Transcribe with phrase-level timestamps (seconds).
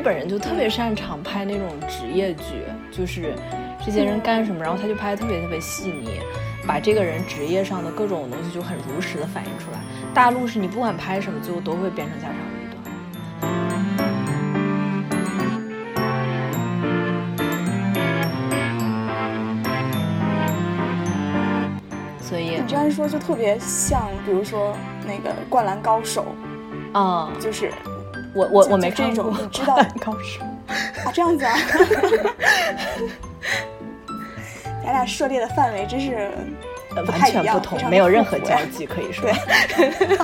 [0.00, 3.34] 日本人就特别擅长拍那种职业剧，就是
[3.84, 6.18] 这些人干什么，然后他就拍的特别特别细腻，
[6.66, 9.78] 把这个人职业上的各种东西就很如实的反映出来。
[10.14, 12.40] 大陆是你不管拍什么，最后都会变成家长里
[12.70, 12.82] 短。
[22.18, 24.74] 所以你这样说就特别像，比如说
[25.06, 26.24] 那个《灌篮高手》，
[26.98, 27.70] 啊，就是
[28.34, 29.76] 我我我没这看过种你 知道。
[30.00, 30.42] 高手，
[31.04, 31.56] 啊这样子啊，
[34.84, 36.30] 咱俩涉猎的范围真是
[36.96, 39.28] 呃完全不同没有任何交集可以说。
[39.76, 40.18] 对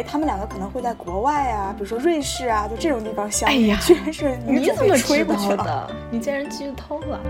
[0.00, 5.24] 为他们两个可能会在国外啊，比如说瑞士啊，就这种地方相遇，哎呀 居然是你怎么知。
[5.26, 5.90] 道的？
[6.10, 7.20] 你竟然剧透了！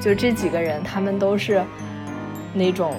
[0.00, 1.62] 就这几个人，他们都是
[2.54, 2.98] 那种，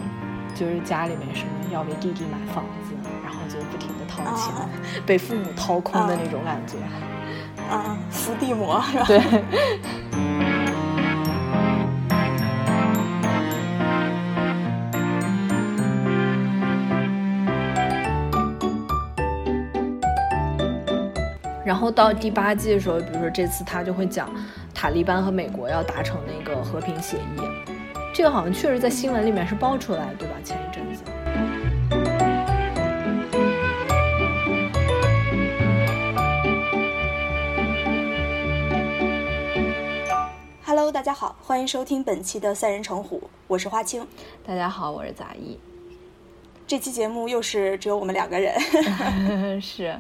[0.53, 4.69] 就是家里面什么要为弟弟买房子，然后就不停的掏钱，啊
[5.07, 6.77] 被父母掏空的那种感觉。
[6.77, 7.01] 啊，
[8.09, 9.05] 伏地魔是吧？
[9.07, 9.19] 对，
[21.65, 24.29] 然后到第八季的时候，比如说这次他就会讲
[24.73, 27.41] 塔利班和美国要达成那个和平协议，
[28.13, 30.35] 这个好像确实在新闻里面是爆出来，对吧？
[30.43, 30.72] 前一
[41.03, 44.07] 家好，欢迎收听本期的三人成虎，我是花青。
[44.47, 45.59] 大家好，我是杂艺。
[46.65, 48.57] 这期节目又是只有我们两个人，
[49.59, 49.99] 是，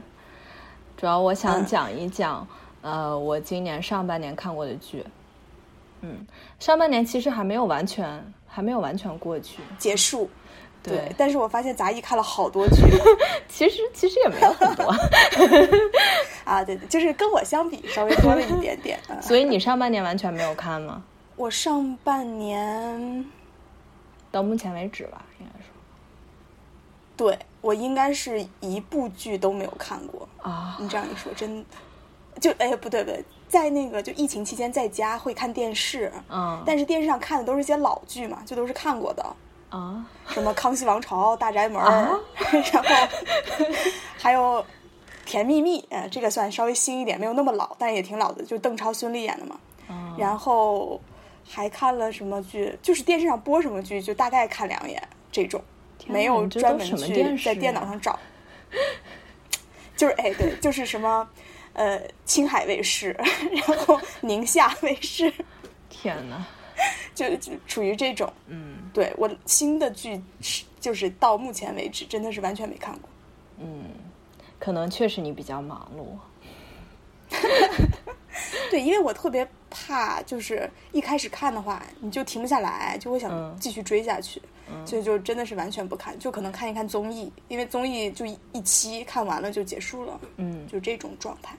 [0.95, 2.47] 主要我想嗯讲一讲，
[2.81, 5.05] 呃，我今年上半年看过的剧。
[5.99, 6.25] 嗯，
[6.57, 9.61] 上半年其实还没有完全，还没有完全过去。
[9.77, 10.29] 结束。
[10.91, 12.81] 对但是我发现杂艺看了好多剧
[13.47, 14.85] 其实其实也没有很多，
[16.43, 18.99] 啊，对对，就是跟我相比稍微多了一点点。
[19.07, 21.01] 嗯所以你上半年完全没有看吗？
[21.35, 23.25] 我上半年，
[24.31, 25.67] 到目前为止吧，应该说
[27.15, 30.27] 对我应该是一部剧都没有看过。
[30.41, 31.63] 啊，你这样一说，真
[32.39, 39.25] 就哎不对不对，在那个就疫情期间在家会看电视，嗯，但是电视上看的都是一些老剧嘛，就都是看过的。
[39.77, 42.89] 啊，什么《康熙王朝》《大宅门》啊然后
[44.19, 44.41] 还有
[45.25, 49.59] 《甜蜜蜜》，呃，这个算稍微新一点，没有那么老，但也挺老的，就邓超、孙俪演的嘛。
[49.87, 51.01] 啊然后
[51.43, 55.01] 还看了什么剧，就是电视上播什么剧，就大概看两眼
[55.31, 55.59] 这种，
[56.05, 58.19] 没有专门去在电脑上找。
[59.97, 61.27] 就是哎，对，就是什么
[61.73, 63.11] 呃，青海卫视，
[63.67, 65.33] 然后宁夏卫视，
[65.89, 66.45] 天哪，
[67.13, 68.31] 就就处于这种。
[68.47, 73.09] 嗯对我新的剧是就是到目前为止真的是完全没看过。
[73.59, 73.85] 嗯，
[74.59, 76.17] 可能确实你比较忙碌。
[78.69, 84.41] 对，因为我特别怕，就是一开始看的话，你就停不下来，就会想嗯继续追下去，
[84.85, 91.55] 所以就真的是完全不看，就可能看一看综艺，因为综艺就一一期看完了就结束了，嗯，就这种状态。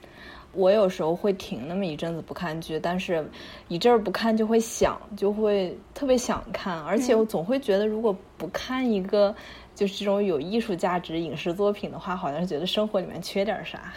[0.53, 3.29] 我有时候会停那么一阵子不看剧，但是
[3.67, 9.35] 一阵儿不看就会想，就会特别想看，而且我总会觉得，如果不看一个
[9.75, 13.93] 就是这种有艺术价值影视作品的话，好像是觉得生活里面缺点啥。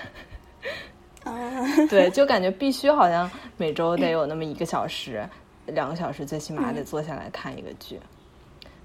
[1.27, 5.27] 啊， 对，就感觉必须好像每周得有那么一个小时、
[5.65, 7.99] 两个小时，最起码得坐下来看一个剧。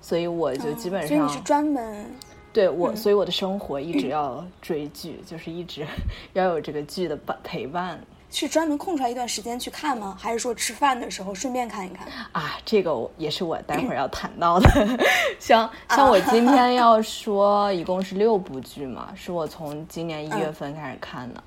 [0.00, 2.06] 所以我就基本上，所以你是专门
[2.52, 5.86] 对我，所以我的生活一直 要追剧，就是一直
[6.34, 7.98] 要有这个剧的伴陪伴。
[8.34, 10.16] 是专门空出来一段时间去看吗？
[10.18, 12.08] 还是说吃饭的时候顺便看一看？
[12.32, 14.98] 啊，这个也是我待会儿要谈到的。
[15.38, 21.44] 像像我今天要说，一共是六部剧嘛，是我从今年一月份开始看的。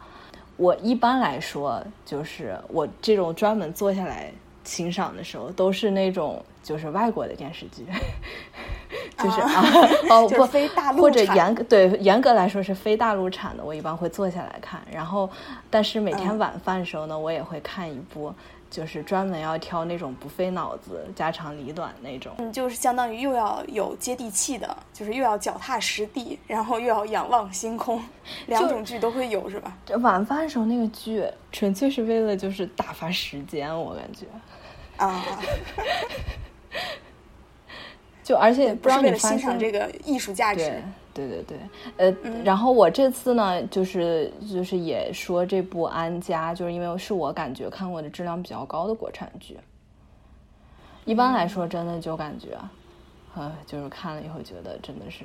[0.58, 4.32] 我一般来说，就是我这种专门坐下来
[4.64, 7.86] 欣赏的时候，都是那种就是外国的电视剧，
[9.18, 9.64] 就是啊，
[10.10, 14.82] 哦 就是不，非大陆或者严格对严格来说是非大陆产的，我一般会坐下来看。
[14.92, 15.30] 然后，
[15.70, 18.34] 但是每天嗯晚饭的时候呢，我也会看一部，
[18.70, 22.34] 就是专门要挑那种不费脑子、家长里短那种。
[22.40, 28.04] 嗯，就是相当于又要有接地气的，就是又要脚踏实地，然后又要仰望星空，
[28.48, 29.78] 两种剧都会有，是吧？
[29.86, 34.26] 这晚饭的时候那个剧，纯粹是为了就是打发时间，我感觉。
[34.98, 35.24] 啊，
[38.24, 40.82] 就而且不知道你欣赏这个艺术价值。
[41.16, 41.58] 对对对，
[41.96, 49.58] 呃，然后我这次呢，就是就是也说这部《安家》，就是因为是我感觉看过的质量比较高的国产剧。
[51.06, 52.58] 一般来说，真的就感觉，
[53.34, 55.24] 呃，就是看了以后觉得真的是，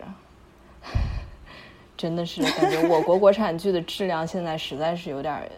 [1.96, 5.50] 真的是感觉我国国产剧的质量现在实在是有点，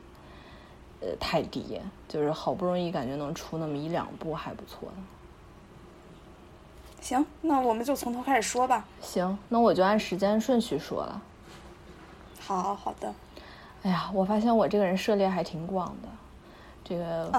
[1.01, 1.79] 呃，太低。
[2.09, 4.97] 就是好不容易感觉能出那么一两部还不错的。
[7.03, 8.83] 行，那我们就从头开始说吧。
[9.03, 11.21] 行，那我就按时间顺序说了。
[12.41, 13.13] 好好的。
[13.83, 16.09] 哎呀，我发现我这个人涉猎还挺广的。
[16.85, 17.31] 这个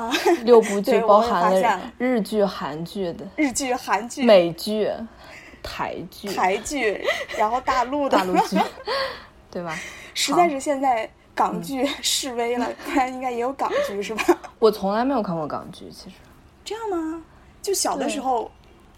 [0.43, 4.89] 六部 剧包含了日剧、韩剧的日剧、韩剧、美剧、
[5.61, 7.01] 台剧、台剧，
[7.37, 8.57] 然后大陆大陆剧，
[9.51, 9.77] 对吧？
[10.13, 14.23] 实在是现在港剧示威了， 不然应该也有港剧是吧？
[14.59, 16.15] 我从来没有看过港剧，其实。
[16.65, 17.21] 这样吗？
[17.61, 18.51] 就小的时候。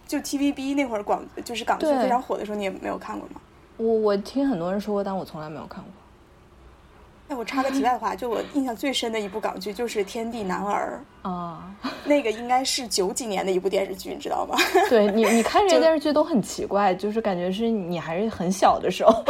[0.07, 3.41] 就 TVB 那会儿广就是港剧非常火的时候，你也没有看过吗？
[3.77, 5.91] 我我听很多人说过，但我从来没有看过。
[7.27, 14.55] 哎，我插个题外话，就我印象最深的一部港剧就是《天地男儿》啊，那个应该是九几年的一部电视剧，你知道吗？
[14.89, 19.23] 对你，你看这些电视剧都很奇怪，就是感觉是你还是很小的时候。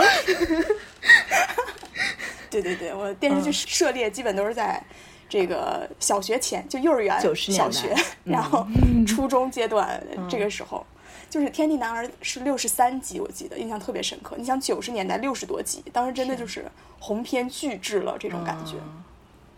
[2.52, 4.84] 对对对，我电视剧涉猎基本都是在。
[5.28, 8.66] 这个小学前就幼儿园、小学，然后
[9.08, 10.86] 初中阶段这个时候，
[11.30, 14.36] 就是《天地男儿》是六十三集，我记得印象特别深刻。
[14.38, 16.66] 你想九十年代六十多集，当时真的就是
[17.00, 18.76] 鸿篇巨制了，这种感觉，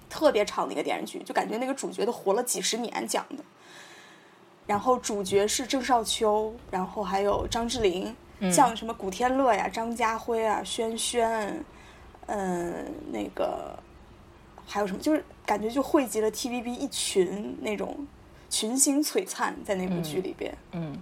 [0.09, 3.43] 特别长的一个电视剧，就感觉那个主角都活了几十年讲的。
[4.65, 8.15] 然后主角是郑少秋，然后还有张智霖，
[8.51, 11.63] 像什么古天乐呀、张家辉啊、轩轩，
[12.27, 13.77] 嗯，那个。
[14.67, 14.99] 还有什么？
[14.99, 18.05] 就是感觉就汇集了 TVB 一群那种
[18.49, 20.95] 群星璀璨在那部剧里边，嗯，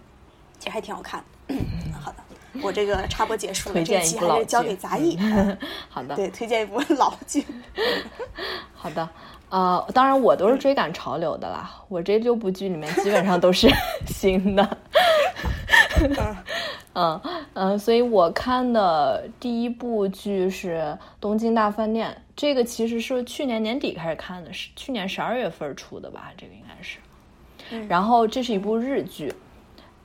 [0.60, 1.24] 其实还挺好看。
[2.00, 2.18] 好的，
[2.62, 5.18] 我这个插播结束了，这期还是交给杂艺。
[5.90, 7.44] 好的，对，推荐一部老剧。
[8.74, 9.10] 好的，
[9.50, 13.68] 呃，当然我都是追赶潮流的啦，我这六部剧里面基本上都是
[14.08, 14.78] 新的。
[16.96, 17.22] 嗯
[17.54, 20.78] 嗯，所以我看的第一部剧是
[21.20, 26.32] 《东京大饭店》，这个其实是去年年底开始看的，是去年十二月份出的吧？
[26.38, 27.00] 这个应该是。
[27.90, 29.34] 然后这是一部日剧，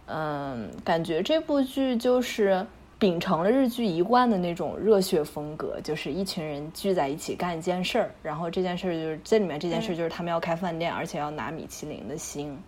[0.06, 2.66] 嗯，感觉这部剧就是
[2.98, 12.58] 秉承了日剧一贯的那种热血风格，就是一群人聚在一起干一件事儿，然后这件事儿就是这里面这件事就是他们要开饭店，而且要拿米其林的星。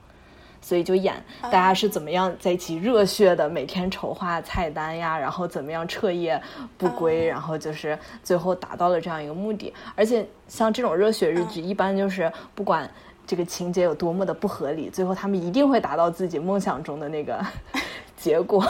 [0.62, 6.40] 所以就演大家是怎么样在一起热血的，每天筹划菜单呀，然后怎么样彻夜
[6.78, 9.74] 不归，然后就是最后达到了这样一个目的。
[9.96, 12.88] 而且像这种热血日剧，一般就是不管
[13.26, 17.44] 这个情节有多么的不合理，最后他们一定会达到自己梦想中的那个
[18.16, 18.64] 结果。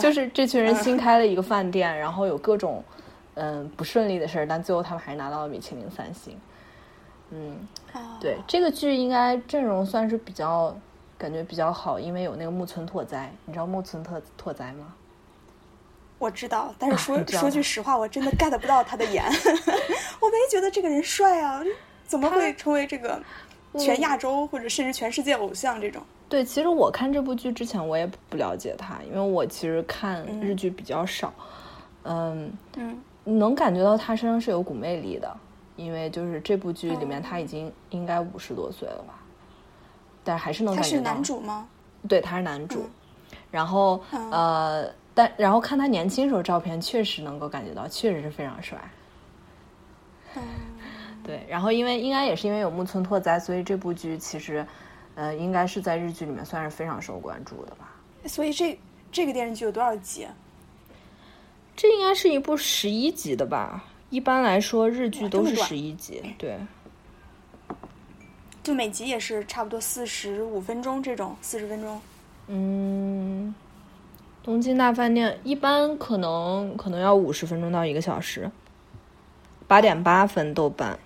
[0.00, 2.84] 就是这群人新开了一个饭店，然后有各种
[3.34, 6.36] 嗯不顺利的事儿，但最后他们还是拿到了米其林三星。
[7.30, 7.56] 嗯，
[8.20, 10.76] 对，这个剧应该阵容算是比较。
[11.18, 14.94] 感觉比较好，因为有那个木村拓哉，你知道木村拓拓哉吗？
[16.18, 19.24] 我知道，但是说 说句实话，我真的 get 不到他的颜，
[20.20, 21.62] 我没觉得这个人帅啊，
[22.06, 23.20] 怎么会成为这个
[23.78, 26.02] 全亚洲或者甚至全世界偶像这种？
[26.28, 31.32] 对，其实我看这部剧之前我也不了解他，因为我其实看日剧比较少，
[32.02, 35.36] 嗯嗯，能感觉到他身上是有股魅力的，
[35.76, 39.14] 因为就是这部剧里面他已经应该五十多岁了吧。
[40.28, 41.66] 但是还是能感觉到他是男主吗？
[42.06, 42.84] 对，他是男主。
[43.50, 43.98] 然后
[44.30, 48.78] 呃，但然后看他年轻时候照片，确实能够感觉到，确实是非常帅。
[50.36, 50.42] 嗯，
[51.24, 51.46] 对。
[51.48, 54.66] 然后因为应该也是因为有木村拓哉，所以这部剧其实
[55.14, 57.96] 呃，应该是在日剧里面算是非常受关注的吧。
[58.26, 58.78] 所以这
[59.10, 60.26] 这个电视剧有多少集？
[61.74, 63.82] 这应该是一部十一集的吧？
[64.10, 66.22] 一般来说，日剧都是十一集。
[66.36, 66.58] 对。
[68.68, 71.98] 就每集也是差不多四十五分钟这种，四十分钟。
[72.48, 73.54] 嗯，
[74.42, 78.50] 东京大饭店一般可能可能要五十分钟到一个小时。
[79.66, 80.98] 八点八分豆瓣，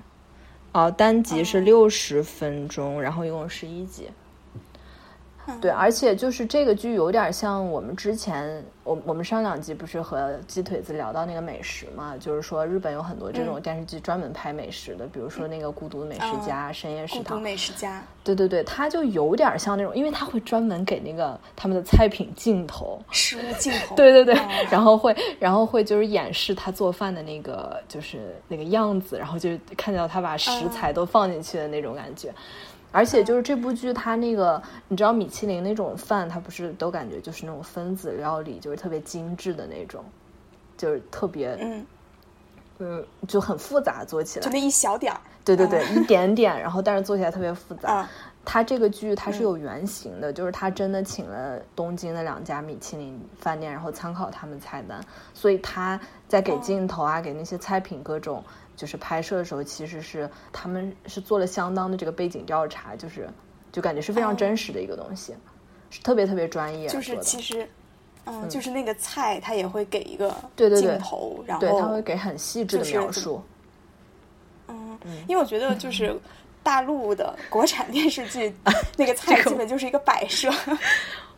[0.72, 4.10] 哦，单集是六十分钟，然后一共十一集。
[5.60, 12.16] 对，而且就是这个剧有点像我们之前，我我们上两集不是和鸡腿子聊到那个美食嘛？
[12.18, 17.22] 就是说日本有很多这种电视剧专门拍美食的，比如说那个《孤独的美食家》《深夜食堂》。
[17.26, 18.02] 孤独美食家。
[18.24, 23.94] 对对对，他就有点像那种，因为他会专门给那个他们的菜品镜头，食物镜头。
[23.94, 24.34] 对对对，
[24.70, 32.32] 然后会然后会就是演示他做饭的那个就是那个样子，然后就看到他把食材都放进去的那种感觉。
[32.92, 40.04] 而且就是这部剧，它那个你知道米其林那种饭，它不是都感觉就是那种分子料理，就是特别精致的那种，
[40.76, 41.86] 就是特别嗯。
[42.78, 45.20] 嗯就很复杂做起来，就那一小点儿。
[45.44, 48.00] 对对对，一点点，然后但是做起来特别复杂。
[48.00, 48.08] 嗯。
[48.44, 55.00] 它这个剧它是有原型的，就是他真的请了东京的两家米其林饭店，然后参考他们菜单，
[55.32, 58.42] 所以他在给镜头啊、给那些菜品各种
[58.82, 63.30] 就是拍摄的时候，其实是他们是做了相当的这个背景调查，就是
[63.70, 65.32] 就感觉是非常真实的一个东西，
[65.88, 66.88] 是特别特别专业。
[66.88, 67.64] 就是其实，
[68.26, 73.40] 嗯，就是那个菜他也会给一个对对对镜头，然后对他会给很细致的描述。
[74.66, 74.98] 嗯，
[75.28, 76.18] 因为我觉得就 是。
[76.64, 78.54] 大陆的国产电视剧，
[78.96, 80.48] 那个菜基本就是一个摆设。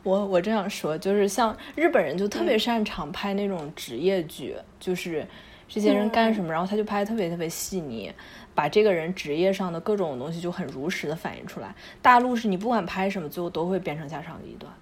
[0.02, 5.26] 我我这样说，就是像日本人就特别擅长拍那种职业剧，就是
[5.74, 8.12] 这些人干什么，然后他就拍的特别特别细腻，
[8.54, 11.74] 把这个人职业上的各种东西就很如实的反映出来。
[12.00, 14.72] 大陆是你不管拍什么，最后都会变成家长里短。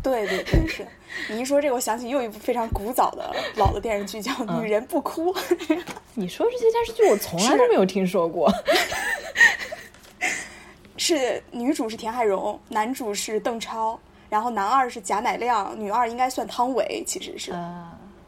[0.00, 0.86] 对对对，是
[1.28, 4.30] 你一说这个，我想起又一部非常古早的老的电视剧，叫
[4.62, 5.34] 《女人不哭》。
[6.14, 8.48] 你说这些电视剧，我从来都没有听说过。
[10.96, 17.52] 是女主是田海蓉，男主是邓超，然后男二是贾乃亮，女二应该算汤唯，其实是。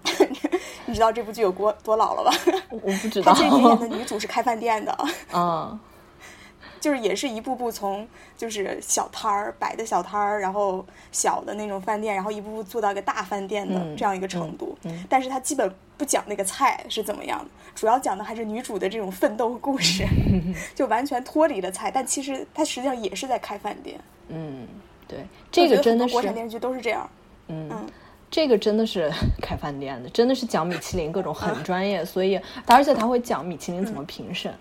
[0.86, 2.36] 你知道这部剧有多多老了吧？
[2.70, 3.32] 我不知道。
[3.34, 4.96] 这里面的女主是开饭店的。
[5.32, 5.78] 嗯。
[6.80, 8.04] 就是也是一步步从
[8.36, 14.76] 就是小摊儿摆的小摊儿，然后小的那种饭店，然后一步步做到一个大饭店的这样一个程度。
[15.08, 20.04] 但是它基本不讲那个菜是怎么样的，主要讲的还是女主的这种奋斗故事，
[20.74, 21.88] 就完全脱离了菜。
[21.88, 24.00] 但其实它实际上也是在开饭店。
[24.26, 24.66] 嗯，
[25.06, 27.08] 对，这个真的是国产电视剧都是这样。
[27.46, 27.70] 嗯，
[28.32, 34.52] 这个真的是 开饭店的，真的是讲米其林各种很专业，所以而且他会讲米其林怎么评审。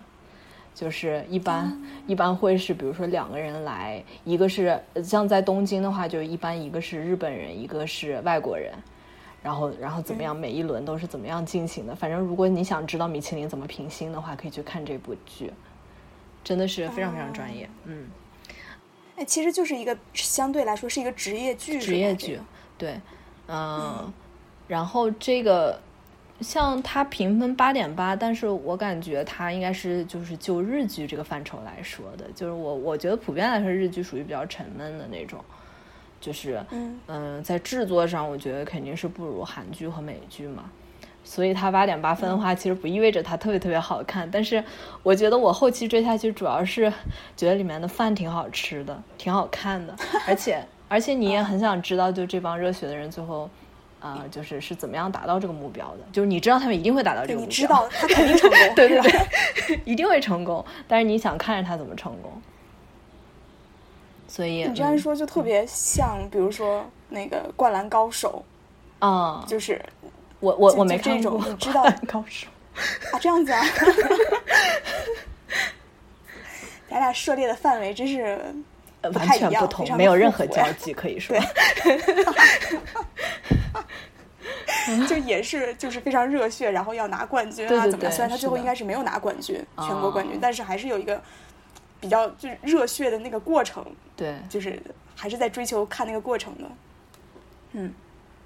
[0.73, 8.73] 就是一般一般会是，比如说两个人来，一个是像在东京的话，就一般一个是日本人，一个是外国人，
[9.43, 11.93] 然后然后怎么样，每一轮都是怎么样进行的。
[11.93, 15.51] 反正如果你想知道米其林怎么评星的话，可以去看这部剧，
[16.41, 17.69] 真的是非常非常专业。
[17.83, 18.07] 嗯，
[19.17, 22.39] 哎，其实就是一个相对来说是一个职业剧，职业剧，
[22.77, 22.99] 对，
[23.47, 24.11] 嗯，
[24.67, 25.79] 然后这个。
[26.43, 35.39] 像它评分八点八，但是我感觉它应该是就是就日剧这个范畴来说的，就是我我觉得普遍来说日剧属于比较沉闷的那种，
[36.19, 36.99] 就是嗯。
[37.05, 40.63] 嗯，在制作上我觉得肯定是不如韩剧和美剧嘛，
[41.23, 44.63] 所以它八点八分的话，其实不意味着它特别特别好看，但是
[45.03, 46.91] 我觉得我后期追下去主要是
[47.37, 49.95] 觉得里面的饭挺好吃的，挺好看的，
[50.27, 53.49] 而且而且你也很想知道，就这帮热血的人最后。
[54.01, 55.97] 啊，就是是怎么样达到这个目标的？
[56.11, 60.65] 就是你知道他们一定会达到这个目标，你知道他肯定成功， 对对对，一定会成功。
[60.87, 62.31] 但是你想看着他怎么成功，
[64.27, 68.43] 所以你这样说就特别像，比如说那个《灌篮高手》
[69.05, 69.79] 啊，就是
[70.39, 72.47] 我我我没看过，你知道高手
[73.13, 73.19] 啊？
[73.21, 73.61] 这样子啊？
[76.89, 78.43] 咱俩涉猎的范围真是
[79.01, 81.37] 完全不同，没有任何交集，可以 说。
[85.07, 88.09] 就也是就是非常热血，然后要拿冠军啊，怎么？
[88.09, 91.21] 虽然他最后应该是没有拿冠军，全国冠军，但是还是有一个
[91.99, 93.85] 比较就是热血的那个过程。
[94.15, 94.81] 对，就是
[95.15, 96.63] 还是在追求看那个过程的。
[97.73, 97.93] 嗯，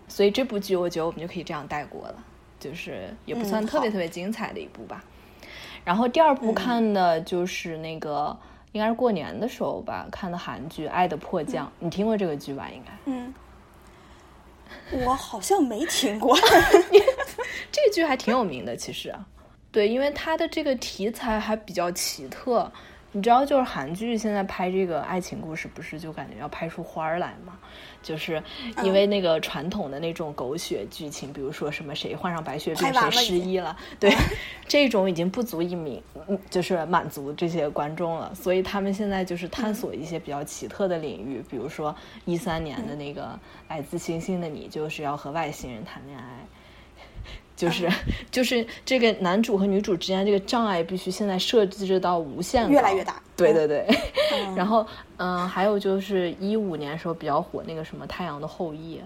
[0.08, 2.16] 所以这部剧我觉得我们就可以这样带过了，
[2.60, 5.04] 就是也不算特别特别精彩的一部吧。
[5.84, 8.38] 然后第二部看的就是那个
[8.76, 12.70] 应该是过年的时候吧，看的韩剧《爱的迫降》，你听过这个剧吧？
[12.70, 12.92] 应该。
[13.06, 13.34] 嗯。
[15.06, 16.38] 我好像没听过，
[17.72, 19.16] 这个剧还挺有名的，其实，
[19.72, 22.70] 对，因为它的这个题材还比较奇特。
[23.16, 27.58] 你知道，就是韩剧现在拍这个爱情故事，不是就感觉要拍出花儿来吗？
[28.04, 28.44] 就是
[28.84, 34.14] 因为那个传统的那种狗血剧情，比如说什么谁患上白血病，谁失忆了，对，
[34.68, 36.04] 这种已经不足以名，
[36.50, 38.36] 就是满足这些观众了。
[38.36, 41.96] 所以他们现在就是探索一些比较奇特的领域，比如说
[42.26, 43.22] 一三年的那个
[43.70, 46.46] 《来自星星的你》，就是要和外星人谈恋爱。
[47.56, 47.90] 就是
[48.30, 53.22] 就是这个男主和女主之间这个障碍必须现在设置到无限越来越大。
[53.38, 53.88] 对对对，
[54.56, 54.86] 然后
[55.18, 58.98] 嗯，还有就是一五年时候比较火那个什么《太阳的后裔》，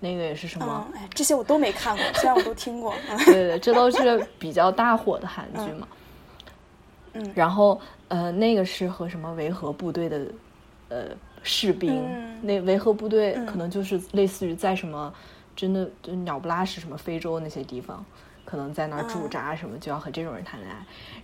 [0.00, 0.86] 那个也是什么？
[0.94, 2.94] 哎，这些我都没看过， 虽然我都听过。
[3.24, 5.88] 对对，这都是比较大火的韩剧嘛。
[7.14, 7.32] 嗯。
[7.34, 10.20] 然后呃，那个是和什么维和部队的
[10.88, 11.04] 呃
[11.42, 12.04] 士兵，
[12.42, 15.12] 那维和部队可能就是类似于在什么。
[15.56, 18.04] 真的，就鸟不拉屎，什么非洲那些地方，
[18.44, 20.76] 可能在那儿驻扎什么，就要和这种人谈恋爱。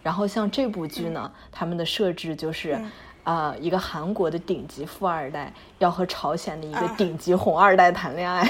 [0.02, 2.80] 然后像这部剧呢，他们的设置就是，
[3.24, 8.48] 啊，一个韩国的顶级富二代要和朝鲜的一个顶级红二代谈恋爱，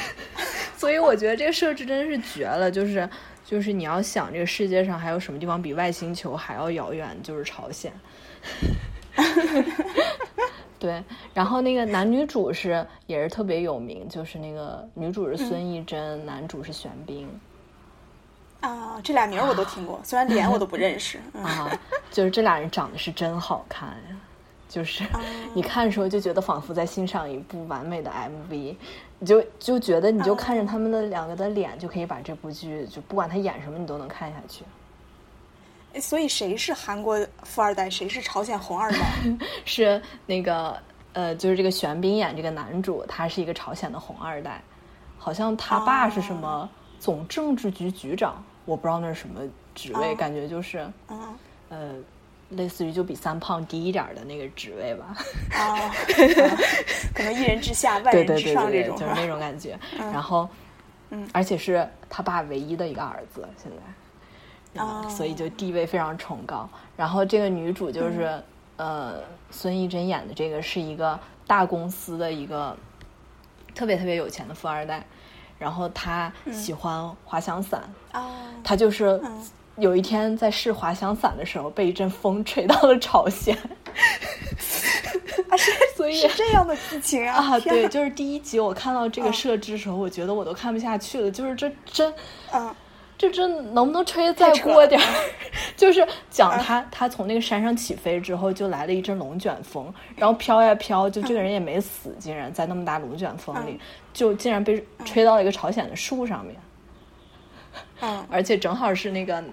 [0.76, 2.70] 所以我觉得这个设置真的是绝了。
[2.70, 3.08] 就是
[3.44, 7.92] 就是你要想这个世界上还有什么地方比外星球还要遥远，就是朝鲜。
[10.80, 17.28] 对，然后那个男女主是也是特别有名，就是那个女主是孙艺珍，男主是玄彬。
[18.60, 21.20] 啊，这俩名我都听过，虽然脸我都不认识。
[21.36, 21.70] 啊，
[22.10, 24.16] 就是这俩人长得是真好看呀，
[24.68, 25.04] 就是
[25.52, 28.74] 你看的时候就觉得仿佛在欣赏一部完美的 MV，
[29.18, 34.64] 你就就觉得你就看着他们的两个的脸就可以把这部剧就不管他演什么你都能看下去。
[35.98, 38.98] 所以谁是韩国富二代，谁是朝鲜红二代？
[39.64, 40.78] 是那个
[41.12, 44.62] 呃，就是这个玄彬演这个男主，他是一个朝鲜的红二代，
[45.18, 46.68] 好像他爸是什么
[46.98, 49.40] 总政治局局长，我不知道那是什么
[49.74, 50.86] 职位，感觉就是
[51.68, 51.94] 呃，
[52.50, 55.16] 类似于就比三胖低一点的那个职位吧。
[55.52, 55.90] 啊，
[57.14, 59.78] 可能一人之下 万人之上这种，就是那种感觉。
[59.98, 60.48] 然后，
[61.10, 63.76] 嗯，而且是他爸唯一的一个儿子，现在。
[64.76, 66.68] 啊，所以就地位非常崇高。
[66.96, 68.42] 然后这个女主就是，
[68.76, 72.76] 呃，孙艺珍演的这个是一个大公司的一个
[73.74, 75.04] 特别特别有钱的富二代。
[75.58, 78.30] 然后她喜欢滑翔伞啊，
[78.64, 79.20] 她就是
[79.76, 83.54] 有一天在试滑翔伞的时候，被一阵风吹到了朝鲜。
[85.48, 87.34] 啊，是 所以是这样的剧情啊！
[87.34, 91.30] 啊，对，就是第一集我看到这个设置的时候，我觉得我都看不下去了。
[91.30, 92.14] 就是这真，
[92.52, 92.74] 嗯。
[93.20, 95.06] 这这能不能吹再过点儿？
[95.76, 103.78] 就是讲他他从那个山上起飞之后，就来了一阵龙卷风，然后飘呀飘，就这个人也没死，竟然在那么大龙卷风里，
[104.14, 106.56] 就竟然被吹到了一个朝鲜的树上面。
[108.00, 109.44] 嗯， 而且正好是那个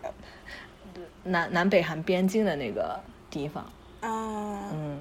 [1.23, 2.97] 南南北韩边境的那个
[3.29, 3.69] 地方。
[4.01, 4.97] 嗯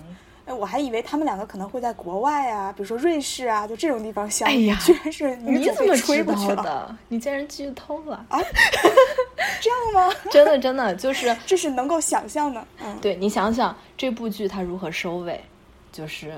[0.46, 4.74] 我还以为他们两个可能会在国外啊，比如说瑞士啊，就这种地方相遇。
[4.76, 8.38] 居然是女主被吹过去了，你竟然剧透了啊？
[9.60, 9.78] 这样
[10.08, 10.14] 吗？
[10.30, 12.64] 真的，真的就是这是能够想象的。
[12.82, 15.42] 嗯，对你想想这部剧它如何收尾，
[15.90, 16.34] 就是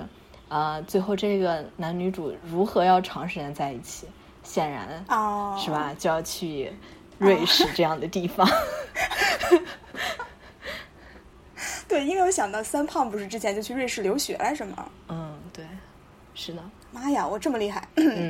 [0.49, 4.07] 啊，最后这个男女主如何要长时间在一起？
[4.43, 5.95] 显然啊，是吧？
[5.99, 6.73] 就要去
[7.19, 8.49] 瑞士这样的地方。
[11.91, 14.89] 对，因为我想到三胖不是之前就去瑞士留学来着吗？
[15.09, 15.65] 嗯，对，
[16.35, 16.63] 是的。
[16.93, 17.87] 妈呀，我这么厉害，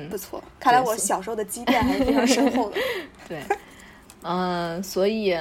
[0.09, 0.43] 不错。
[0.61, 2.77] 看来我小时候的积淀还是非常深厚的。
[3.29, 3.43] 对，
[4.23, 5.37] 嗯，所以，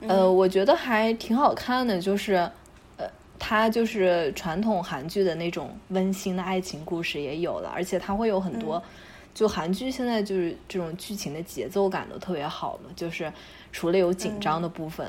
[0.00, 2.34] 呃，我觉得还挺好看的，就是，
[2.96, 8.82] 呃，它就是传统韩剧的那种温馨的爱情故事也有了，而且它会有很多，
[9.32, 13.32] 就韩剧现在就是这种剧情的节奏感都特别好嘛，就是
[13.72, 15.06] 除了有紧张的部分。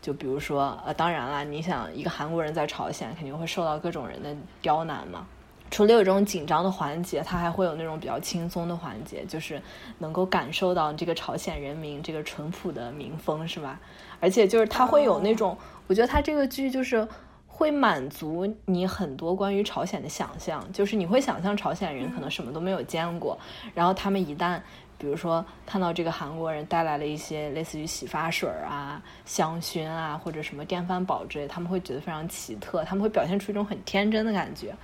[0.00, 5.26] 就比如说，呃，当然了，你想一个韩国人在朝鲜，肯定会受到各种人的刁难嘛。
[5.68, 9.60] 除了有这种紧张的环节，他还会有那种比较轻松的环节，就是
[9.98, 13.80] 能够感受到这个朝鲜人民这个淳朴的民风，是吧？
[14.20, 17.06] 而且就是他会有那种，我觉得他这个剧就是
[17.48, 23.36] 会满足你很多关于朝鲜的想象，就是你会想象朝鲜人可能什么都没有见过，
[23.74, 24.60] 然后他们一旦。
[24.98, 34.74] 比如说，看到这个韩国人带来了一些类似于洗发水啊、香薰啊，或者什么电饭煲之类，他们会觉得非常奇特，他们会表现出一种很天真的感觉。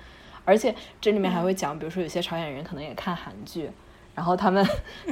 [0.44, 3.70] 而且这里面还会讲，比如说有些朝鲜人可能也看韩剧，
[4.14, 4.66] 然后他们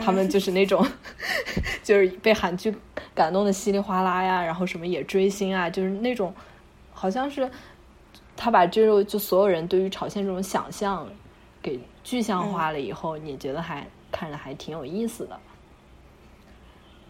[0.05, 0.87] 他们就是那种
[1.83, 2.77] 就是被韩剧
[3.15, 6.35] 感动的稀里哗啦呀，然后什么也追星啊，就是那种
[6.93, 7.51] 好像是
[8.37, 11.09] 他把这种就所有人对于朝鲜这种想象
[11.63, 13.87] 给具象化了以后，你觉得还？
[14.11, 15.41] 看着还挺有意思的，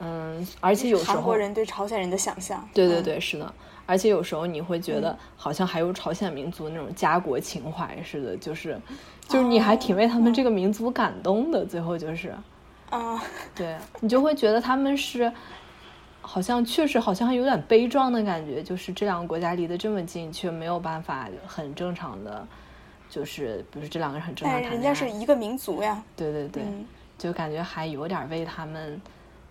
[0.00, 3.54] 嗯，而且有时候韩国人对朝鲜人的想象，对对对，是的，
[3.86, 8.80] 而且有时候你会觉得好像还有朝鲜民族那种家国情怀似的，就是
[9.28, 12.34] 就是你还挺为他们这个民族感动的，最后就是，
[12.90, 13.22] 啊，
[13.54, 15.32] 对你就会觉得他们是
[16.22, 22.46] 好像确实好像还有点悲壮的感觉，就是这两个国家离得这么近，却没有办法很正常的。
[23.10, 26.00] 就是，比如这两个人很正常谈人家是一个民族呀。
[26.16, 26.62] 对对对，
[27.18, 29.00] 就感觉还有点为他们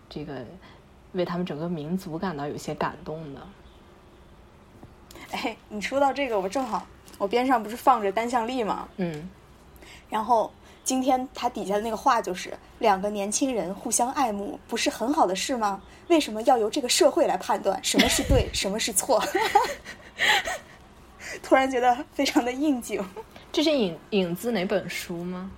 [0.09, 0.45] 这个，
[1.11, 3.41] 为他们整个民族感到有些感动的。
[5.31, 8.87] 哎，你说到这个，我正好，我边上不是放着单向力吗？
[8.95, 9.29] 嗯。
[10.09, 10.51] 然后
[10.83, 15.81] 今天他底下的那个话就是：两个年轻人互相爱慕，不是很好的事吗？
[16.07, 19.21] 为什么要由这个社会来判断什么是对，什么是错？
[21.43, 23.03] 突然觉得非常的应景。
[23.51, 25.51] 这是引引自哪本书吗？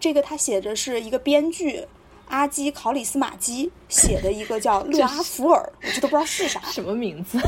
[0.00, 1.84] 这个他写的是一个编剧
[2.28, 7.38] 阿基考里斯马基写的一个叫勒阿弗尔，我这都不知道是啥，什么名字？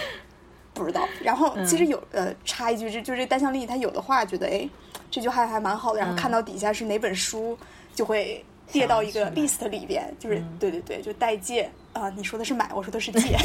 [0.74, 1.08] 不知道。
[1.22, 4.68] 然后其实有呃插一句，这就这单向力，他有的话觉得哎
[5.10, 7.56] 这句话还蛮好的，然后看到底下是哪本书，
[7.94, 13.20] 就会列到一个 list 里边，就是对对对，就代借啊，你说的是买，我说的是借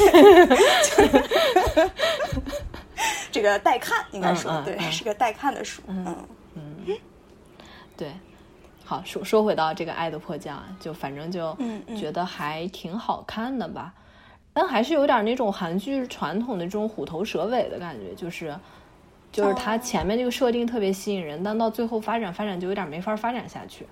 [3.32, 6.16] 这个待看应该说对，是个待看的书，嗯
[6.54, 6.96] 嗯，
[7.96, 8.12] 对。
[8.84, 11.56] 好说说回到这个《爱的迫降》，就反正就
[11.96, 13.94] 觉得还挺好看的吧，
[14.52, 18.54] 但还是有点那种韩剧传统的这种虎头蛇尾的感觉，就是
[19.30, 23.86] 就是它前面这个设定特别吸引人，但到最后发展发展就有点没法发展下去，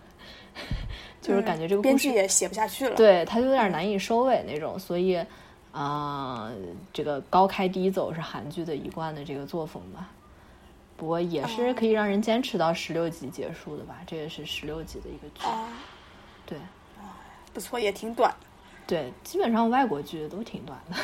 [1.22, 5.24] 就是感觉这个编剧也写不下去了，对，它就有点难以收尾那种，所以
[5.72, 6.50] 啊，
[6.92, 10.08] 这个高开低走是韩剧的一贯的这个作风吧。
[10.96, 13.96] 不过也是可以让人坚持到十六集结束的吧？
[14.06, 15.44] 这也是十六集的一个剧，
[16.44, 16.58] 对，
[17.54, 18.34] 不错，也挺短。
[18.86, 20.96] 对，基本上外国剧都挺短的。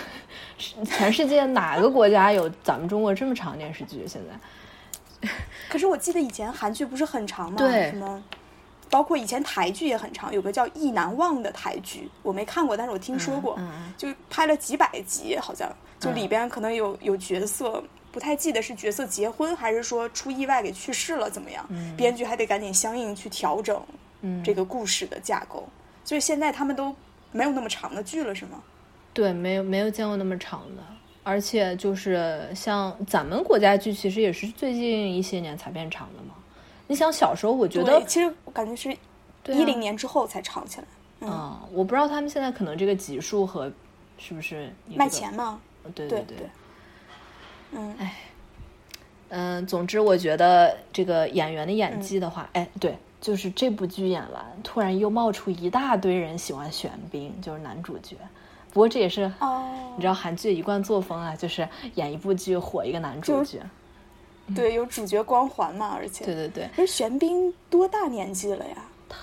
[0.85, 4.07] 全世界哪个国家有咱们中国这么长电视剧？
[4.07, 5.31] 现在？
[5.71, 7.57] 可是我记得以前韩剧不是很长吗？
[7.57, 8.23] 对，什么？
[8.89, 13.59] 包括以前台剧也很长，有个叫《意难忘》的台剧，我没看过，但是我听说过，
[13.97, 17.83] 就拍了几百集，好像就里边可能有有角色。
[18.13, 21.69] 不太记得是角色结婚，还是说出意外给去世了，怎么样？
[21.99, 23.79] 编剧还得赶紧相应去调整
[24.43, 25.69] 这个故事的架构。
[26.03, 26.97] 所以现在他们都
[27.31, 28.63] 没有那么长的剧了，是吗？
[29.13, 30.83] 对，没有没有见过那么长的。
[31.23, 36.35] 而且就是像咱们国家剧，其实也是最近一些年才变长的嘛。
[36.87, 38.91] 你想小时候，我觉得其实我感觉是
[39.53, 40.87] 一零年之后才长起来。
[41.21, 43.73] 嗯，我不知道他们现在可能这个级数和
[44.19, 45.61] 是不是卖钱吗？
[45.95, 46.37] 对对对。
[47.73, 48.15] 嗯，哎，
[49.31, 58.17] 嗯，总之，我觉得这个演员的演技的话，哎，对，就是这部剧演完，突然又冒出一大堆人喜欢玄彬，就是男主角。
[58.73, 59.65] 不过这也是哦，
[59.97, 63.61] 你知道韩剧一贯作风啊，就是演一部剧火一个男主角，
[64.55, 66.71] 对，有主角光环嘛，而且对对对。
[66.75, 68.77] 是玄彬多大年纪了呀？
[69.09, 69.19] 他，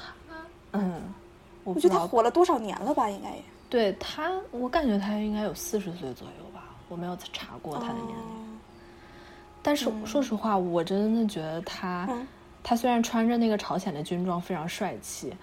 [0.74, 1.02] 嗯，
[1.64, 3.10] 我觉得他火了多少年了吧？
[3.10, 3.44] 应该也。
[3.70, 6.66] 对他，我感觉他应该有四十岁左右吧。
[6.90, 8.60] 我没有查过他的年龄，
[9.64, 12.08] 但是说实话，我真的觉得他，
[12.62, 15.34] 他虽然穿着那个朝鲜的军装非常帅气，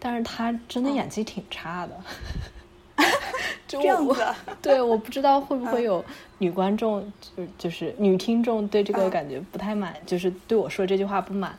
[0.00, 2.00] 但是他真的演技挺差的。
[3.68, 4.24] 这样子，
[4.62, 6.04] 对，我不知道会不会有
[6.38, 7.00] 女观众，
[7.36, 11.56] 就就是女听众对这个感觉不太满，就是对我说这句话不满。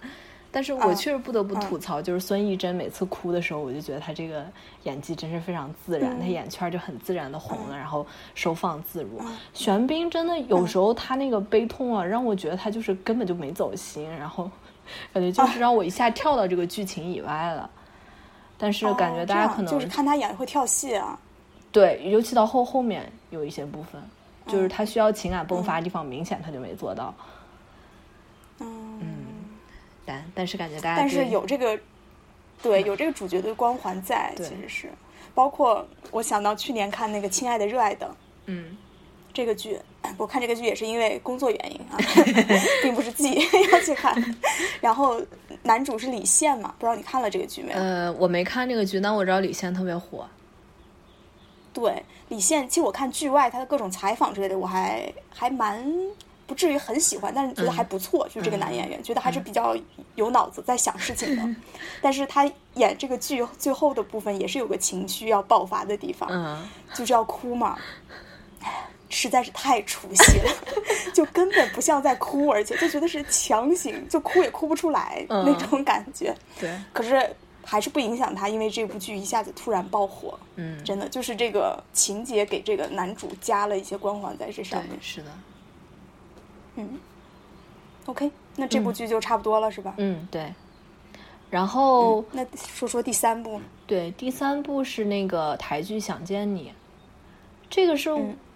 [0.49, 4.45] 但是我确实不得不吐槽，就是孙艺珍每次哭的时候，我就觉得她这个
[4.83, 9.21] 演技真是非常自然，她眼圈就很自然的红了，然后收放自如。
[9.53, 14.49] 玄彬真的有时候他那个悲痛啊，让我觉得他就是根本就没走心，然后
[15.13, 17.69] 感觉就是让我一下跳到这个剧情以外了。
[18.57, 21.19] 但是感觉大家可能就是看他演会跳戏啊，
[21.79, 24.01] 对，尤其到后后面有一些部分，
[24.47, 27.13] 就是他需要情感迸发的地方，明显他就没做到。
[28.59, 28.99] 嗯。
[30.05, 31.77] 但但是感觉大家但是有这个，
[32.63, 34.89] 对有这个主角的光环在，其实是
[35.35, 38.07] 包括我想到去年看那个《亲爱的热爱的》，
[38.45, 38.75] 嗯，
[39.33, 39.77] 这个剧
[40.17, 41.97] 我看这个剧也是因为工作原因啊，
[42.81, 43.35] 并不是自己
[43.71, 44.15] 要去看。
[44.79, 45.21] 然后
[45.63, 47.77] 男主是李现嘛，不知道你看了这个剧没有？
[47.77, 50.25] 呃，我没看这个剧，但我知道李现特别火。
[51.79, 55.85] 对李现，其实我看剧外他的各种采访之类的，我还还蛮。
[56.47, 58.25] 不至于很喜欢，但是觉得还不错。
[58.29, 59.75] 就是这个男演员，觉得还是比较
[60.15, 61.55] 有脑子，在想事情的。
[62.01, 66.57] 但是他演这个剧最后的部分，也是有个情绪要爆发的地方，
[66.93, 67.77] 就是要哭嘛。
[69.09, 70.49] 实在是太出戏了，
[71.13, 76.33] 就根本不像在哭，而且就觉得是强行，就哭也哭不出来那种感觉。
[76.57, 77.35] 对，可是
[77.69, 80.39] 还是不影响他，因为这部剧一下子突然爆火。
[80.55, 84.97] 嗯，真的就是这个情节给这个男主加了一些光环在这上面。
[85.01, 85.31] 是的。
[86.75, 86.97] 嗯
[88.05, 89.93] ，OK，那这部剧就差不多了，是吧？
[89.97, 90.53] 嗯，对。
[91.49, 93.59] 然后，那说说第三部。
[93.85, 96.69] 对，第三部是那个台剧《想见你》，
[97.69, 98.09] 这个是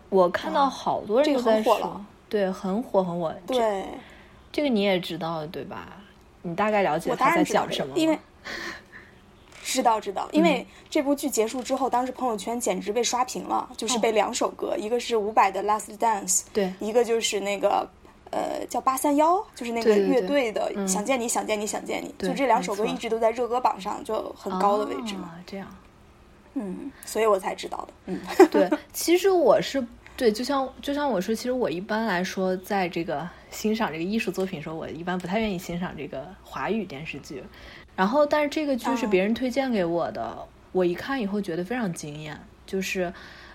[0.10, 3.34] 我看到好多人都在说，对，很火，很火。
[3.48, 3.86] 对，
[4.52, 5.98] 这个你也知道对吧？
[6.42, 7.98] 你大概了解他在讲什么？
[7.98, 8.20] 因为
[9.64, 17.88] 知道知道，因为这部剧结束之后，当时朋友圈简直被刷屏了，就是被两首歌，一个是伍佰的《Last Dance》，对，一个就是那个。
[18.34, 25.34] 呃，叫八三幺，就是那个乐队的《想见你想见你想见你》，就这两首歌一直都在热歌榜上就很高的位置嘛。
[25.46, 25.68] 这样，
[26.54, 27.94] 嗯，所以我才知道的。
[28.06, 37.44] 嗯， 对，其实我是对，就像就像我说，其实我一般来说，在这个欣赏这个艺术作品的时候，我一般不太愿意欣赏这个华语电视剧。
[37.96, 40.38] 然后，但是这个剧是别人推荐给我的，
[40.72, 43.14] 我一看以后觉得非常惊艳，就是。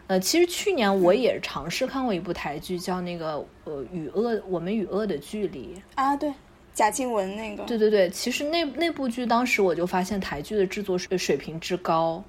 [0.08, 5.74] 呃，其实去年我也尝试看过一部台剧，叫那个呃与恶我们与恶的距离。
[5.96, 6.32] 啊，对，
[6.72, 12.22] 贾静雯那个，对对对，其实那那部剧当时我就发现台剧的制作水水平之高，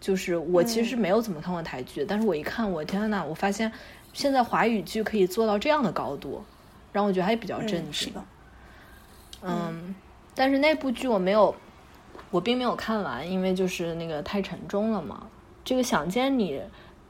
[0.00, 3.70] 就是我其实没有怎么看过台剧，但是我一看，我天呐，我发现
[4.14, 6.42] 现在华语剧可以做到这样的高度，
[6.90, 8.14] 让我觉得还比较震惊。
[9.42, 9.94] 嗯，
[10.40, 11.54] 但是那部剧我没有，
[12.30, 15.26] 我并没有看完，因为就是那个太沉重了嘛。
[15.62, 16.62] 这个想见你。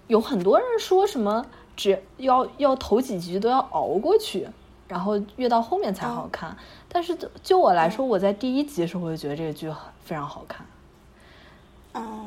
[0.08, 4.48] 有很多人说什么只要要头几集都要熬过去，
[4.88, 6.56] 然后越到后面才好看。
[6.88, 10.66] 但是就我来说，我在第一集的时候我就觉得这个剧非常好看。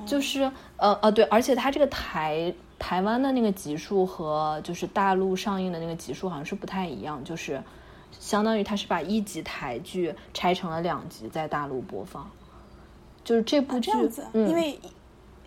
[0.06, 7.62] 就是呃呃对，而且它这个台台湾的那个集数和就是大陆上映的那个集数好像是不太一样，就是
[8.24, 12.30] 相当于它是把一集台剧拆成了两集在大陆播放。
[13.24, 13.92] 就是这部剧，
[14.34, 14.80] 因为。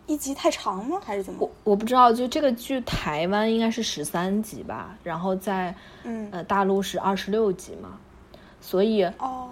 [0.09, 1.01] 一集太长吗？
[1.05, 1.41] 还是怎么？
[1.41, 7.99] 我我不知道，就这个剧台湾应该是十三集吧，然后在嗯呃大陆是二十六集嘛，
[8.61, 9.49] 所以哦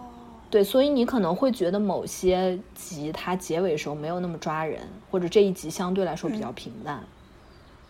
[0.51, 7.03] 对，所以你可能会觉得某些集它结尾时候没有那么抓人，或者这一集相对来说比较平淡。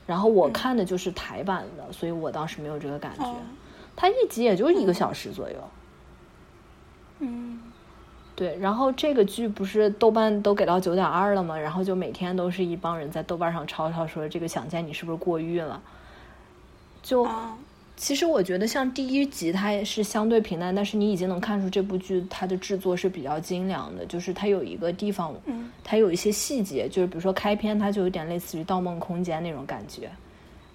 [0.07, 3.35] 然后我看的就是台版的，所以我当时没有这个感觉。
[3.97, 5.57] 它一集也就一个小时左右。
[7.21, 7.61] 嗯。
[8.37, 11.57] 对，然后这个剧不是豆瓣都给到九点二了吗？
[11.57, 15.81] 然后就每天都是一帮人在豆瓣上吵吵说这个想见你是不是过誉了？
[17.01, 17.25] 就
[17.97, 25.33] 其实我觉得像第一集它也是相对平淡，但是你已经能看出这部剧它的制作是比较精良的，就是它有一个地方，
[25.85, 30.11] 它有一些细节，就是比如说开篇它就有点类似于《盗梦空间》那种感觉，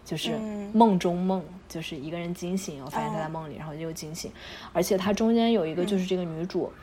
[0.10, 0.32] 就是
[0.74, 4.32] 梦中梦，就是一个人惊醒，我发现他在梦里，然后又惊醒，
[4.74, 6.74] 而且它中间有一个就是这个女主。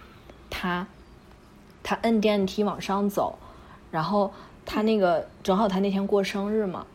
[0.49, 0.87] 她
[1.83, 3.37] 她摁电梯往上走，
[3.91, 4.33] 然后
[4.65, 6.87] 她那个正好她那天过生日嘛，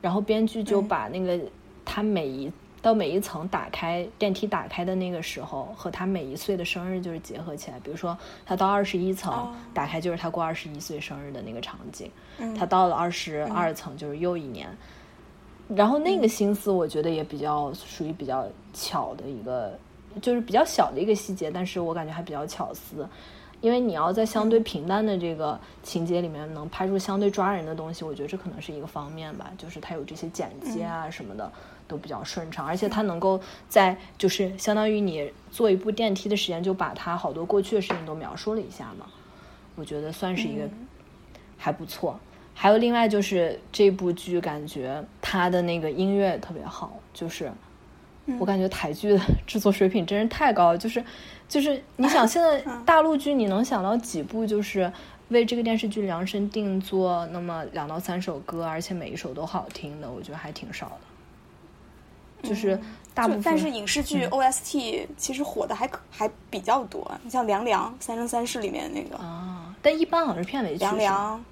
[0.00, 1.40] 然后编剧就把那个
[1.84, 12.08] 她每一到每一层打开电梯打开的那个时候和她每一岁的生日就是结合起来，比如说她到二十一层打开就是她过二十一岁生日的那个场景，
[12.56, 14.68] 她到了二十二层就是又一年，
[15.74, 19.78] 然后那个心思我觉得也比较属于比较巧的一个。
[20.20, 23.08] 就是比较小的一个细节，但是我感觉还比较巧思，
[23.60, 29.52] 因为你要在相对平淡的这个情节里面能拍出相对抓人的东西，我觉得这可能是一个方面吧。
[29.56, 31.48] 就是它有这些剪接啊什么的
[31.86, 39.06] 都比较顺畅，而且它能够在就是相当于你坐一部电梯的时间，就把它好多过去的事情都描述了一下嘛。
[39.76, 40.68] 我觉得算是一个
[41.56, 42.18] 还不错。
[42.60, 47.50] 还有另外就是这部剧感觉它的那个音乐特别好，就是。
[48.38, 51.02] 我感觉台剧的 制作水平真是太高了，就是，
[51.48, 54.92] 就是你想现在大陆剧，你能想到几部就是
[55.30, 60.86] 为这个电视剧量身定做那么两到三首歌，而且每一首都好听的，我觉得还挺少
[62.42, 62.48] 的。
[62.48, 62.78] 就是
[63.12, 71.44] 大部分，但是影视剧 OST 其实火的还可还比较多，你像《凉凉》《三生三世》里面那个啊，但一般好像是片尾曲，凉凉，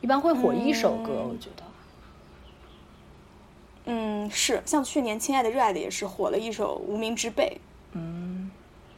[0.00, 1.62] 一般会火一首歌，我觉得。
[3.88, 7.44] 嗯，是像去年《亲爱的热爱的》也是火了一首《无名之辈》，
[7.92, 8.50] 嗯，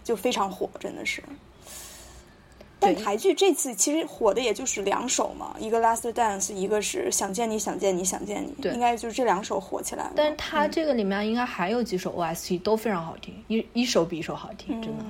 [0.02, 1.22] 就非常火，真的是。
[2.80, 10.12] 但台剧这次其实火的也就是两首嘛，一个《Last Dance》，一个是《想见你想见你想见你》，对，应该就是这两首火起来了。
[10.16, 15.04] 但是它这个里面应该还有几首 OST 都非常好听，一一首比一首好听，真的。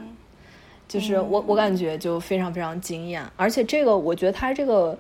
[0.89, 4.99] 就是我我感觉就非常非常惊艳，而且这个我觉得它这个。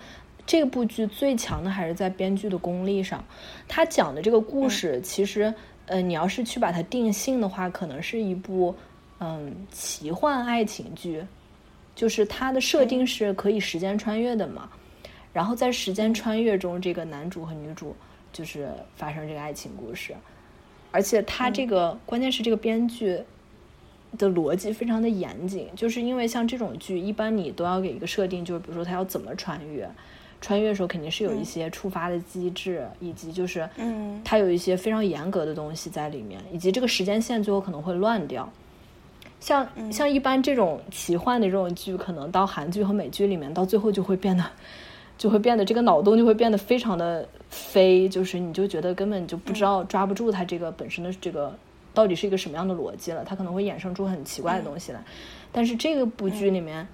[0.48, 3.22] 这部剧最强的还是在编剧的功力上，
[3.68, 5.52] 他讲的这个故事，其实，
[5.84, 8.74] 呃，你要是去把它定性的话，可能是一部，
[9.20, 11.22] 嗯，奇幻爱情剧，
[11.94, 14.70] 就是它的设定是可以时间穿越的嘛，
[15.34, 17.94] 然后在时间穿越中，这个男主和女主
[18.32, 20.14] 就是发生这个爱情故事，
[20.90, 23.20] 而且他这个关键是这个编剧
[24.16, 29.87] 的逻辑非常的严谨，就是因为像这种剧，一般你都要给一个设定，就是比如说他要怎么穿越。
[30.40, 38.48] 穿越的时候肯定是有一些触发的机制，以及就是，嗯，它有一些非常严格的东西在里面，以及这个时间线最后可能会乱掉。
[39.40, 44.44] 像像一般这种奇幻的这种剧，可能到韩剧和美剧里面，到最后就会变得，
[45.18, 51.53] 就会变得这个脑洞就会变得非常的飞，就是你就觉得根本就不知道抓不住它这个本身的这个
[51.92, 55.01] 到底是一个什么样的逻辑了，它可能会衍生出很奇怪的东西来。
[55.51, 56.87] 但是这个部剧里面。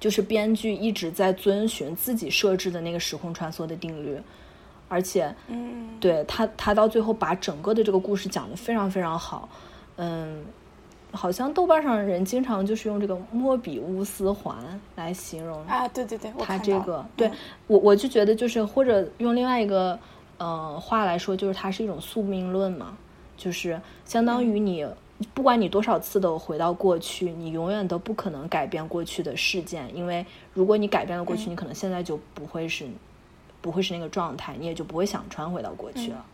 [0.00, 4.20] 就是编剧一直在遵循自己设置的那个时空穿梭的定律，
[4.88, 9.48] 而且，嗯，对他，他到最后把整个的这个故事讲得非常非常好，
[9.96, 10.44] 嗯，
[11.10, 14.56] 好像豆瓣上人经常就是用这个莫比乌斯环
[14.94, 17.30] 来形容啊，对对对，他这个，对
[17.66, 19.98] 我我就觉得就是或者用另外一个
[20.38, 22.96] 嗯话来说，就是它是一种宿命论嘛，
[23.36, 24.86] 就是相当于你
[25.34, 32.86] 不管你多少次的回到过去，你永远都不可能改变过去的事件，因为如果你改变了过去，你可能现在就不会是
[33.60, 36.24] 不会是那个状态，你也就不会想穿回到过去了。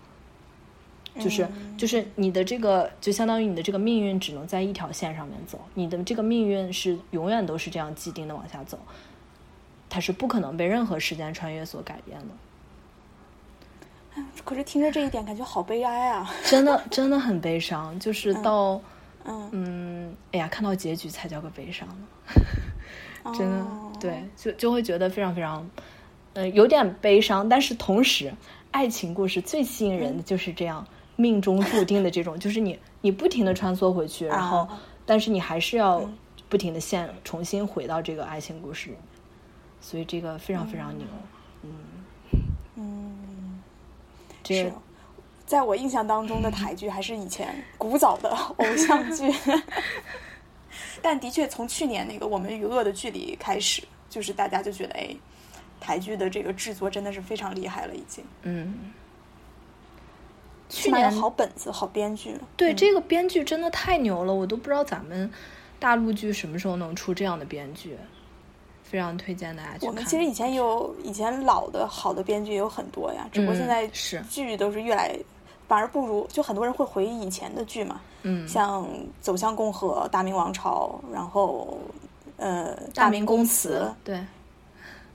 [1.19, 8.79] 就是就是你的这个，就相当于你的这个命运只能在一条线上面走，你的这个命运是永远都是这样既定的往下走，
[9.89, 12.27] 它是不可能被任何时间穿越所改变的。
[14.45, 16.31] 可是听着这一点，感觉好悲哀啊！
[16.45, 18.81] 真的真的很悲伤，就是到
[19.25, 19.49] 嗯。
[19.53, 23.67] 嗯，哎呀，看到结局才叫个悲伤呢， 真的
[24.01, 25.69] 对，就就会觉得非常非常，
[26.35, 28.33] 呃，有点悲伤，但是同时，
[28.71, 30.87] 爱情故事最吸引人的就是这样。
[31.17, 34.67] 命中注定的这种，就是你你不停的穿梭回去，然后，
[35.07, 36.03] 但是你还是要
[36.49, 39.03] 不停的现重新回到这个爱情故事里面，
[39.81, 41.19] 所以这个非常非常牛，嗯。
[41.23, 41.34] 嗯，
[44.45, 44.73] 是，
[45.47, 49.33] 在我印象当中的台剧还是以前 古早的偶像剧，
[51.01, 55.15] 但的确从去年那个《我们与恶的距离》开始，就是大家就觉得哎，
[55.81, 58.93] 台剧的这个制作真的是非常厉害了，已经，嗯。
[60.71, 62.35] 去年好本子，好编剧。
[62.57, 65.31] 对，这个编剧真的太牛了，我都不知道咱们
[65.79, 67.97] 大陆剧什么时候能出这样的编剧，
[68.95, 69.89] 非常推荐大家去看。
[69.89, 75.19] 我们其实以前有以前老的好的编剧有很多呀，只不过现在是剧都是越来
[75.67, 78.01] 反而不如，就很多人会回忆以前的剧嘛。
[78.23, 78.85] 嗯，像
[79.21, 81.77] 《走向共和》《大明王朝》，然后
[82.37, 84.25] 呃《大明宫词》，对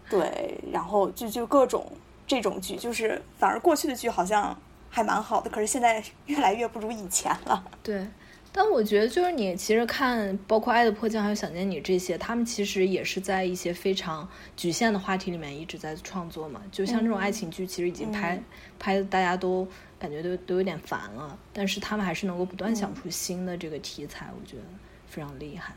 [0.09, 1.89] 对，然后就就各种
[2.27, 4.53] 这种剧，就是反而过去的剧好像。
[4.91, 7.63] 还蛮好的，可是现在越来越不如以前了。
[7.83, 8.07] 对，
[8.51, 16.61] 但我觉得就是你其实看，包括《爱的迫降》还有《想见你》这些，他们其实也是在一些非常局限的话题里面一直在创作嘛。
[16.71, 18.41] 就像这种爱情剧，其实已经拍
[18.79, 19.67] 拍的大家都
[19.99, 24.63] 感觉都都有点烦了，但是他们还是能够不断想出新的这个题材，我觉得
[25.07, 25.75] 非常厉害。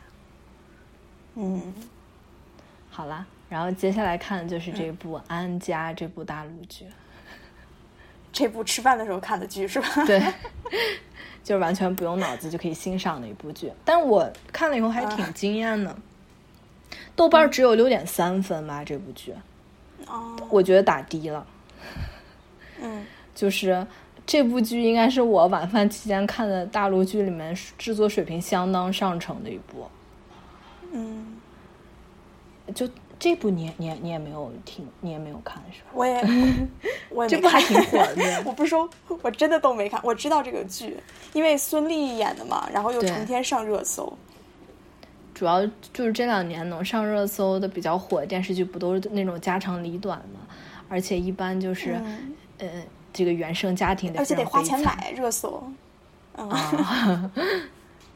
[1.35, 1.75] 嗯，
[2.89, 6.87] 好啦，然后接下来看的就是这部《安家》这部大陆剧。
[8.33, 9.89] 这部吃饭的时候看的剧是吧？
[10.07, 10.21] 对，
[11.45, 13.71] 就是完全不用脑子就可以欣赏的一部剧。
[13.85, 15.95] 但我看了以后还挺惊艳的，
[17.15, 19.35] 豆瓣只有六点三分吧，这部剧。
[20.07, 21.47] 哦，我觉得打低了。
[22.81, 23.87] 嗯， 就是
[24.27, 29.87] 这部剧应该是我晚饭期间看的大陆剧里面制作水平相当上乘的一部。
[30.93, 31.37] 嗯，
[32.75, 32.89] 就。
[33.23, 35.91] 这部你你你也没有听，你也没有看是吧？
[35.95, 36.21] 我也，
[37.09, 38.43] 我也这部还挺火的。
[38.45, 38.91] 我不是说，
[39.23, 40.01] 我真的都没看。
[40.03, 40.97] 我知道这个剧，
[41.33, 44.13] 因为孙俪演的嘛，然后又成天上热搜。
[45.33, 50.41] 主要就是这两年能上热搜的比较火的电视剧，不都是那种家长里短嘛？
[50.89, 52.01] 而且一般就是，
[52.59, 52.69] 呃，
[53.13, 55.63] 这个原生家庭的，而且得花钱买热搜。
[56.37, 57.31] 啊，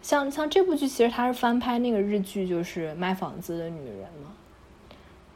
[0.02, 4.32] 像像这部剧，其实它是翻拍那个日剧，就是《卖房子的女人》嘛。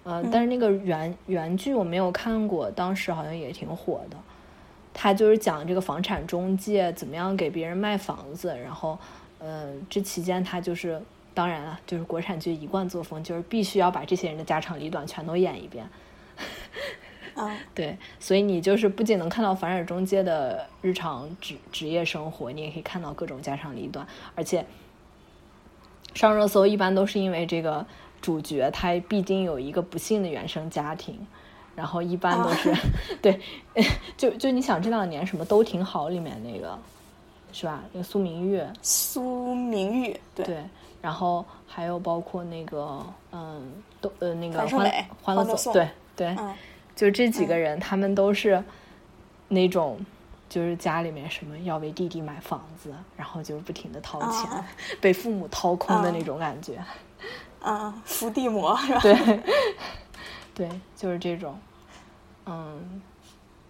[0.03, 4.17] 呃，但是那个原原剧我没有看过，当时好像也挺火的。
[4.93, 8.99] 他就是讲这个房产中介怎么样给别人卖房子，然后，
[9.39, 11.01] 呃，这期间他就是，
[11.33, 15.87] 当然了，就是国产剧一贯作风，就是必须要把这些人的家长里短全都演一遍。
[17.35, 24.65] 啊， 对，所以你就是不仅能看到房产中介的日常职职业生活，你也可以看到各种家长里短，而且
[26.15, 27.87] 上热搜一般都是因为这个。
[28.21, 31.19] 主角他必定有一个不幸的原生家庭，
[31.75, 32.75] 然后一般都是
[33.23, 33.41] 对，
[34.17, 36.79] 就就你想这两年什么都挺好里面那个
[37.53, 37.83] 是吧？
[37.93, 40.59] 那个苏明玉，苏明玉对，
[41.01, 46.37] 然后还有包括那个嗯，都呃那个欢欢乐颂，对对，
[46.95, 48.63] 就这几个人，他们都是
[49.49, 49.99] 那种
[50.49, 54.65] 就是家里面什么要为弟弟买房子，然后就不停的掏钱，
[55.01, 56.79] 被父母掏空的那种感觉。
[57.63, 59.01] 啊，伏地魔是吧？
[59.01, 59.41] 对，
[60.55, 61.59] 对，就是这种。
[62.47, 63.03] 嗯，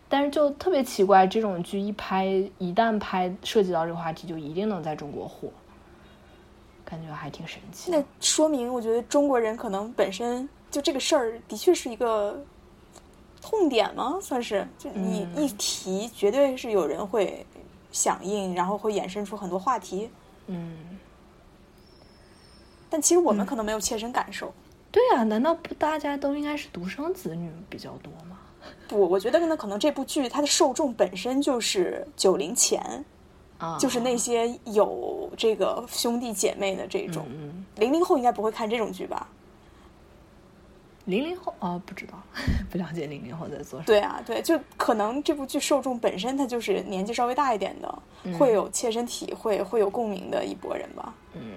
[0.09, 2.26] 但是就特别奇怪，这种剧一拍，
[2.59, 5.49] 一旦拍涉及到这个话题，就一定能在中国火，
[6.84, 7.91] 感觉还挺神奇。
[7.91, 12.41] 那说明，我觉得中国人可能本身就这个事儿，的确是一个
[13.43, 14.18] 痛点吗？
[14.22, 17.45] 算是，就你一提，绝对是有人会
[17.91, 20.09] 响应，然后会衍生出很多话题。
[20.47, 21.00] 嗯。
[22.91, 24.53] 但其实我们可能没有切身感受。
[24.91, 28.38] 对啊，难道不大家都应该是独生子女比较多吗？
[28.88, 33.03] 不，我觉得那可能这部剧它的受众本身就是九零前，
[33.57, 37.24] 啊，就是那些有这个兄弟姐妹的这种。
[37.76, 39.28] 零零后应该不会看这种剧吧？
[41.07, 42.20] 零零后哦，不知道，
[42.70, 43.84] 不了解零零后在做什么。
[43.86, 48.03] 对啊，对，就可能这部剧受众本身它就是年纪稍微大一点的，
[48.38, 51.14] 会有切身体会、会有共鸣的一波人吧。
[51.32, 51.55] 嗯，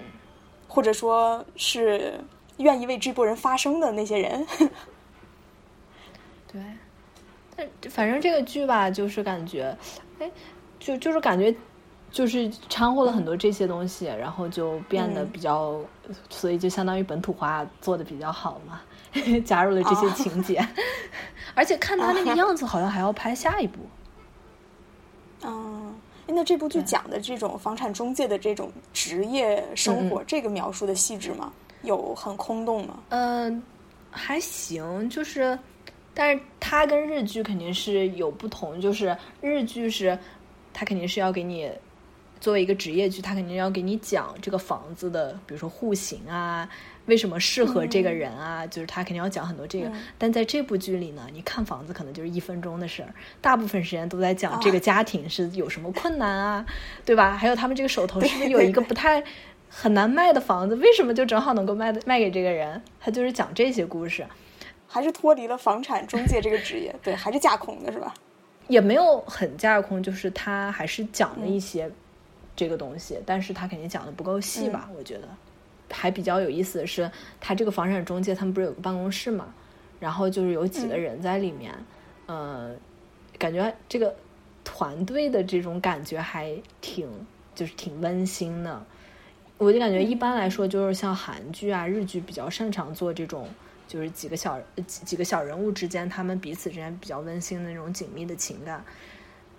[0.74, 2.20] 或者说是
[2.56, 4.44] 愿意为这波人发声的那些人。
[6.50, 6.60] 对，
[7.54, 9.76] 但反正这个剧吧，就是感觉，
[10.18, 10.30] 哎，
[10.80, 11.54] 就就是感觉。
[12.10, 15.80] 就是掺和了很多这些东西，然后就变得比较，
[16.30, 18.80] 所以就相当于本土化做的比较好嘛，
[19.44, 20.64] 加入了这些情节，
[21.56, 23.80] 而且看他那个样子，好像还要拍下一部。
[25.42, 25.73] 嗯，
[26.26, 31.52] 那这部剧讲的这种房产中介的这种职业生活，这个描述的细致吗？
[31.82, 32.98] 有很空洞吗？
[33.10, 33.62] 嗯，
[34.10, 35.58] 还行，就是，
[36.14, 40.18] 但是它跟日剧肯定是有不同，就是日剧是，
[40.72, 41.70] 它肯定是要给你。
[42.40, 46.68] 作为一个职业剧，他肯定要给你讲这个房子的，比如说户型啊，
[47.06, 49.92] 为什么适合这个人啊，就是他肯定要讲很多这个。
[50.16, 56.66] 但在这部剧里呢，你看房子可能就是一分钟的事儿，大部分时间都在讲这个家庭是有什么困难啊，
[57.04, 57.36] 对吧？
[57.36, 59.22] 还有他们这个手头是不是有一个不太
[59.68, 62.80] 很难卖的房子，为什么就正好能够卖的卖给这个人？
[62.98, 64.26] 他就是讲这些故事，
[64.86, 68.14] 还是脱离了房产中介这个职业， 对，还是架空的是吧？
[68.68, 71.90] 也没有很架空，就是他还是讲了一些。
[72.56, 74.88] 这个东西，但是他肯定讲的不够细吧？
[74.96, 75.22] 我觉得
[75.90, 77.10] 还比较有意思的是，
[77.40, 79.52] 他这个房产中介他们不是有个办公室嘛？
[80.00, 81.72] 然后就是有几个人在里面，
[82.26, 82.74] 呃，
[83.38, 84.14] 感觉这个
[84.64, 87.08] 团队的这种感觉还挺
[87.54, 88.84] 就是挺温馨的。
[89.58, 93.48] 我就感觉一般来说，就是像韩剧啊、日剧比较擅长做这种，
[93.86, 98.84] 就是几个小几几个小人物之间，他们彼此之间比较温馨的那种紧密的情感。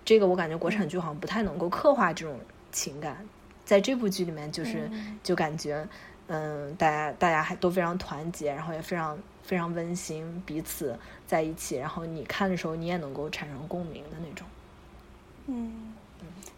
[0.04, 2.38] 这个我感觉国产剧好像不太能够刻画这种。
[2.72, 3.26] 情感
[3.64, 4.90] 在这部剧里面，就是
[5.22, 5.88] 就感觉，
[6.28, 14.46] 嗯，大家大家还都非常团结，然后也非常非常温馨，彼此在一起，然后你看的时候，你也能够产生共鸣的那种。
[15.46, 15.94] 嗯，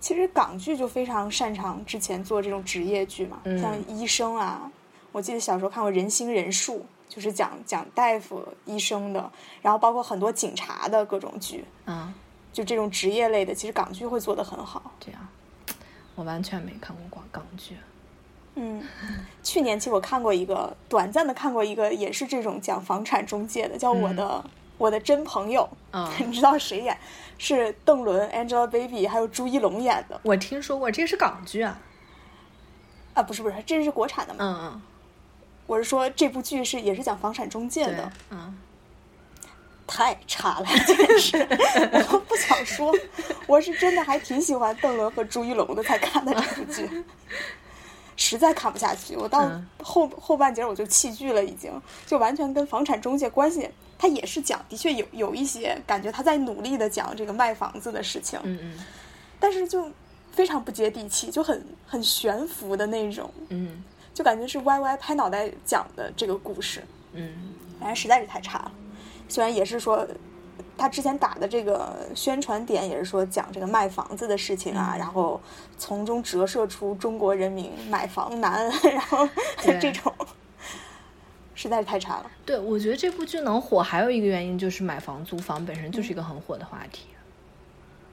[0.00, 4.72] 其实港剧就非常擅长之前做这种职业剧嘛，像医生啊，
[5.12, 12.14] 我记得小时候看过《人心人数》，就是讲讲大夫、医生的，然后包括很多警察的各种剧，嗯，
[12.52, 14.90] 就这种职业类的，其实港剧会做的很好。
[14.98, 15.28] 这样。
[16.14, 17.76] 我完全没看过广港剧。
[18.60, 18.82] 嗯，
[19.42, 24.44] 去年其实我看过一个短暂的看过一个，也是这种讲房产中介的，叫我的
[24.76, 25.68] 我的真朋友。
[25.92, 26.98] 嗯， 你知道谁演？
[27.38, 30.20] 是邓伦、Angelababy 还有朱一龙演的。
[30.24, 31.78] 我听说过，这个是港剧啊？
[33.14, 34.38] 啊，不是不是，这是国产的嘛？
[34.40, 34.82] 嗯嗯。
[35.66, 38.12] 我是说这部剧是也是讲房产中介的。
[38.30, 38.58] 嗯。
[39.86, 41.38] 太差了，真是！
[42.12, 42.94] 我不想说，
[43.46, 47.04] 我是真的还挺喜欢邓伦和朱一龙的，才看的这部剧，
[48.18, 49.16] 实在看不下去。
[49.16, 49.50] 我到
[49.82, 51.72] 后后半截我就弃剧了，已经
[52.04, 58.78] 就完全跟房产中介关系，他也是讲，的确有有一些感觉他在努力的讲这个卖房子的事情，嗯嗯，
[59.40, 59.90] 但是就
[60.32, 67.32] 非常不接地气，就很很悬浮的那种，嗯，就感觉是歪歪拍脑袋讲的这个故事，嗯，
[67.78, 68.72] 反正实在是太差了。
[69.28, 70.06] 虽然也是说，
[70.78, 75.38] 他之前打的这个宣传点也是说讲这个卖房子的事情啊，然后
[75.76, 79.28] 从中折射出中国人民买房难， 然后
[79.80, 80.14] 这种
[81.54, 82.30] 实在是太差了。
[82.46, 87.08] 对，我觉得这部剧能火还有一个原因就是买房租房本身就是一个很火的话题。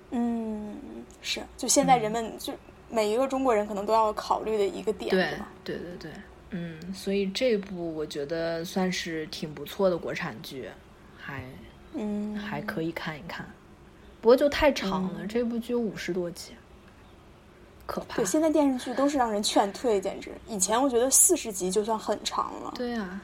[0.09, 0.75] 嗯，
[1.21, 2.53] 是，就现在人们就
[2.89, 5.29] 每一个中国人可能都要考虑的一个点，对
[5.63, 6.11] 对对对，
[6.51, 10.69] 嗯，所以这部我觉得算是挺不错的国产剧。
[11.17, 11.43] 还，
[11.95, 13.45] 嗯，还可以看一看，
[14.21, 15.25] 不过就太长了。
[15.27, 16.51] 这部剧五十多集，
[17.85, 18.17] 可怕。
[18.17, 20.31] 对，现在电视剧都是让人劝退，简直。
[20.47, 22.73] 以前我觉得四十集就算很长了。
[22.75, 23.21] 对啊，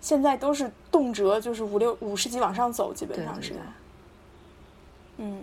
[0.00, 3.54] 现在都是动辄就是五六五十集往上走，基本上是。
[5.18, 5.42] 嗯，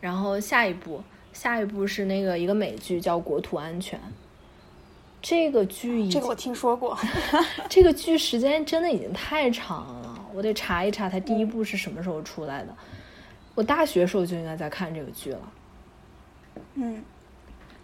[0.00, 1.02] 然后下一部，
[1.32, 3.98] 下一部是那个一个美剧叫《国土安全》。
[5.22, 6.98] 这个剧，这个我听说过。
[7.68, 12.74] 这个剧时间真的已经太长了，我得查一查它第一部是什么时候出来的。
[13.54, 15.52] 我大学时候就应该在看这个剧了。
[16.74, 17.02] 嗯，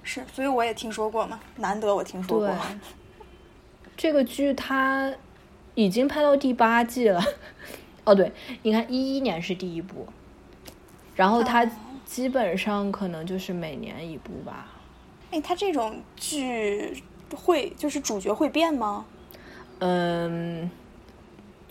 [0.03, 2.57] 是，所以我也听说过嘛，难得我听说过。
[3.97, 5.15] 这个剧它
[5.75, 7.23] 已经拍到第八季了。
[8.05, 8.33] 哦，对，
[8.63, 10.07] 你看一一年是第一部，
[11.15, 11.69] 然后它
[12.05, 14.69] 基本上可能就是每年一部吧。
[15.31, 17.03] 哎，它这种剧。
[17.35, 19.05] 会就是主角会变吗？
[19.81, 20.71] 嗯，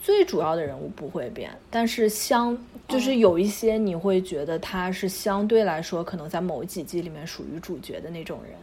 [0.06, 2.56] 最主要的人物不会变，但是相
[2.88, 8.53] 就是有一些你会觉得他是相对来说可能在某几集里面属于主角的那种人，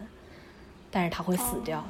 [0.89, 1.85] 但是他会死掉。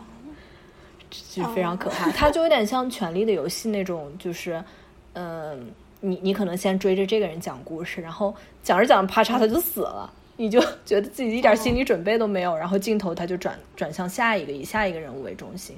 [1.11, 2.11] 就非常可怕。
[2.13, 4.65] 他就有点像《权力的游戏》那种，就是，
[5.13, 15.77] 嗯，你你可能先追着这个人讲故事，然后讲着讲着，啪嚓他就死了，你就觉得自己一点心理准备都没有，然后镜头他就转转向下一个，以下一个人物为中心，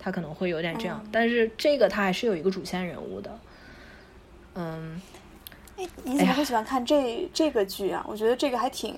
[0.00, 1.00] 他可能会有点这样。
[1.12, 3.38] 但是这个他还是有一个主线人物的，
[4.54, 5.00] 嗯。
[5.76, 8.04] 哎，你怎么会喜欢看这这个剧啊？
[8.08, 8.96] 我觉得这个还挺。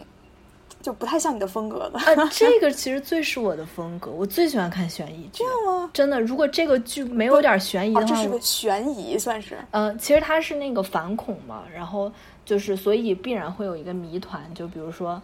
[0.81, 2.01] 就不太像你的风格的。
[2.01, 5.45] 呃， 这个其实最是我的风格，我最喜欢看悬疑剧。
[5.45, 5.89] 这样吗？
[5.93, 9.57] 真的，如果这个剧没有点悬疑的话，这是个悬疑算是。
[9.71, 12.11] 呃，其实它是那个反恐嘛，然后
[12.45, 15.23] 就是所以必然会有一个谜团，就比如说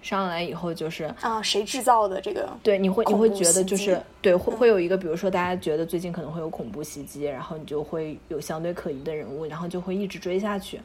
[0.00, 2.48] 上来以后就是啊，谁制造的这个？
[2.62, 10.80] 对，你会你会觉得就是对，会会有一个，比如说大家觉得最近可能会有恐怖袭击，然后你就会有相对可疑的人物，然后就会一直追下去。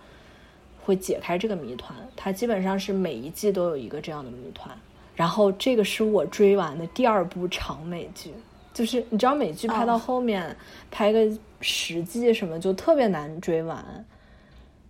[0.85, 4.69] 会解开这个谜团，它基本上是每一季都有一个这样的谜团。
[5.15, 8.31] 然后这个是我追完的第二部长美剧，
[8.73, 10.53] 就是你知道美剧拍到后面
[10.91, 11.25] 拍个
[11.61, 14.05] 十季什么就特别难追完，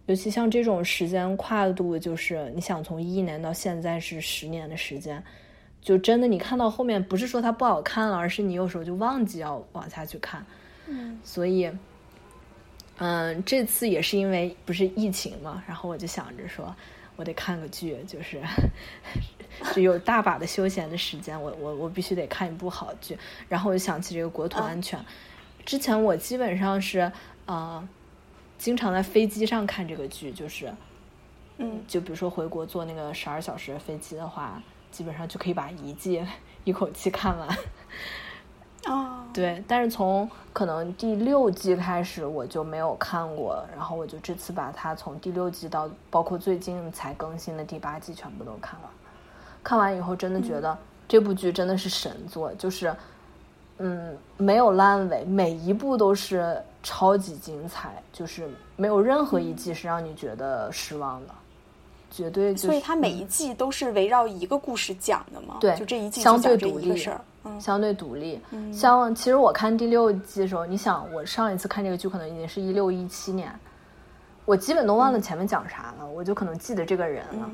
[0.05, 5.23] 尤其像这种时间跨度，就是你想从一年到现在是十年的时间，
[5.81, 10.45] 就真的你看到后面不是说它不好看了，而是你有时候就忘记要往下去看。
[10.87, 11.71] 嗯，所以。
[12.97, 16.73] 嗯，这次也是因为不是疫情嘛，然后我就想着说，
[17.15, 18.39] 我得看个剧，就是
[19.73, 23.17] 就有大把的休闲的时间，我我我必须得看一部好剧。
[23.49, 25.03] 然后我就想起这个国土安全，
[25.65, 27.11] 之前我基本上是
[27.47, 27.85] 呃，
[28.63, 30.73] 经常在飞机上看这个剧，就是
[31.57, 36.25] 嗯，就比如说回国坐那个十二小时的飞机的话，基本上就可以把一季
[36.63, 37.49] 一口气看完。
[38.85, 48.89] 哦， 对，但是从可能第六季开始我就没有看过，然后我就这次把它从第六季到包括最近才更新的第八季全部都看完。
[49.61, 52.95] 看完以后真的觉得这部剧真的是神作，就是
[53.79, 61.33] 嗯没有烂尾，每一部都是超级精彩，就是没有任何一季是让你觉得失望的，
[62.11, 62.55] 绝对。
[62.55, 65.57] 所以它每一季都是围绕一个故事讲的吗？
[65.59, 67.21] 对，就这一季相对独立事儿。
[67.59, 68.39] 相对独立，
[68.71, 73.53] 像其实我看第六季的时候，你想我上一次看这个剧可能已经是一六一七年，
[74.45, 77.49] 我基本都忘了前面讲啥了，我就可能记得这个人了，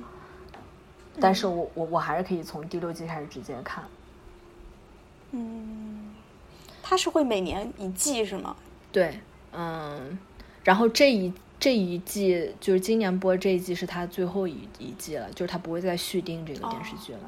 [1.19, 3.83] 但是我我我还是可以从第六季开始直接看。
[5.31, 6.13] 嗯，
[6.83, 8.55] 它是会每年一季是吗？
[8.91, 9.19] 对，
[9.51, 10.17] 嗯，
[10.63, 17.19] 然后这一这一季就是今年播这一季是他最后一一季了，就是他不会再续订这个电视剧了，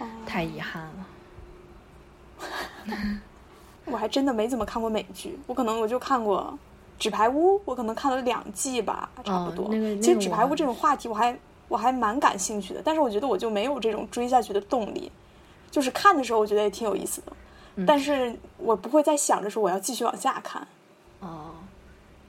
[0.00, 1.06] 嗯，太遗憾了。
[3.86, 6.58] 我还真的没怎么看过美剧，我可能我就看过
[7.02, 9.70] 《纸牌屋》，我可能看了两季吧，差不多。
[9.70, 15.12] 其实《纸牌屋》这种话题，我还我还蛮感兴趣的，但是我觉得我就没有这种追下去的动力。
[15.70, 17.32] 就是看的时候，我觉得也挺有意思的，
[17.86, 20.66] 但是我不会再想着说我要继续往下看。
[21.20, 21.52] 哦，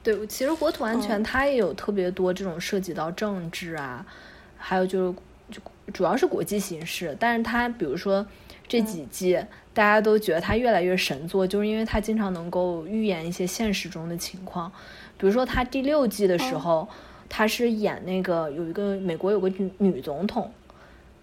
[0.02, 4.04] 对，其实国土安全它也有特别多这种涉及到政治啊，
[4.56, 5.18] 还有就是
[5.50, 5.60] 就
[5.92, 8.26] 主要是国际形势，但是它比如说。
[8.68, 9.38] 这几季
[9.72, 14.68] 大家都觉得他越来越神作，就是因为他经常能够预言一些现实中的情况。
[15.16, 16.88] 比如说他第六季的时候，
[17.28, 20.50] 他是演那个有一个美国有个女女总统，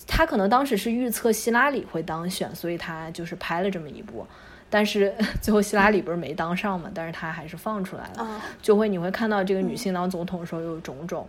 [0.07, 4.25] 他可能当时是预测希拉里会当选，所以他就是拍了这么一部。
[4.69, 11.27] 但是 最后希拉里不是没当上嘛，但是他还是放出来了，就会你会看到这个女性当总统的时候有种种。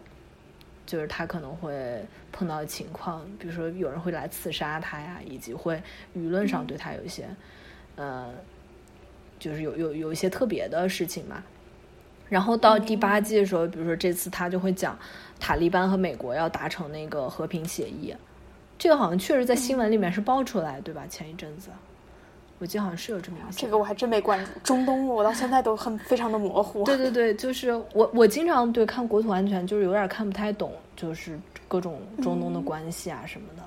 [0.86, 5.82] 就是他可能会碰到的情况，比如说有人会来刺杀他呀，以及会
[6.14, 7.26] 舆论上对他有一些，
[7.96, 8.30] 呃，
[9.38, 11.42] 就是有有有一些特别的事情嘛。
[12.28, 14.98] 然后到第八季的时候，比如说这次他就会讲
[15.40, 18.14] 塔利班和美国要达成那个和平协议，
[18.84, 21.06] 这个好像确实在新闻里面是爆出来，对吧？
[21.08, 21.70] 前一阵子。
[22.58, 24.50] 我记得好像是有这么这个我还真没关注。
[24.62, 26.84] 中东我到现在都很非常的模糊。
[26.84, 33.62] 对对对，就是我我经常对看国土安全就是有点看不太懂，就是各种中东的关系啊什么的。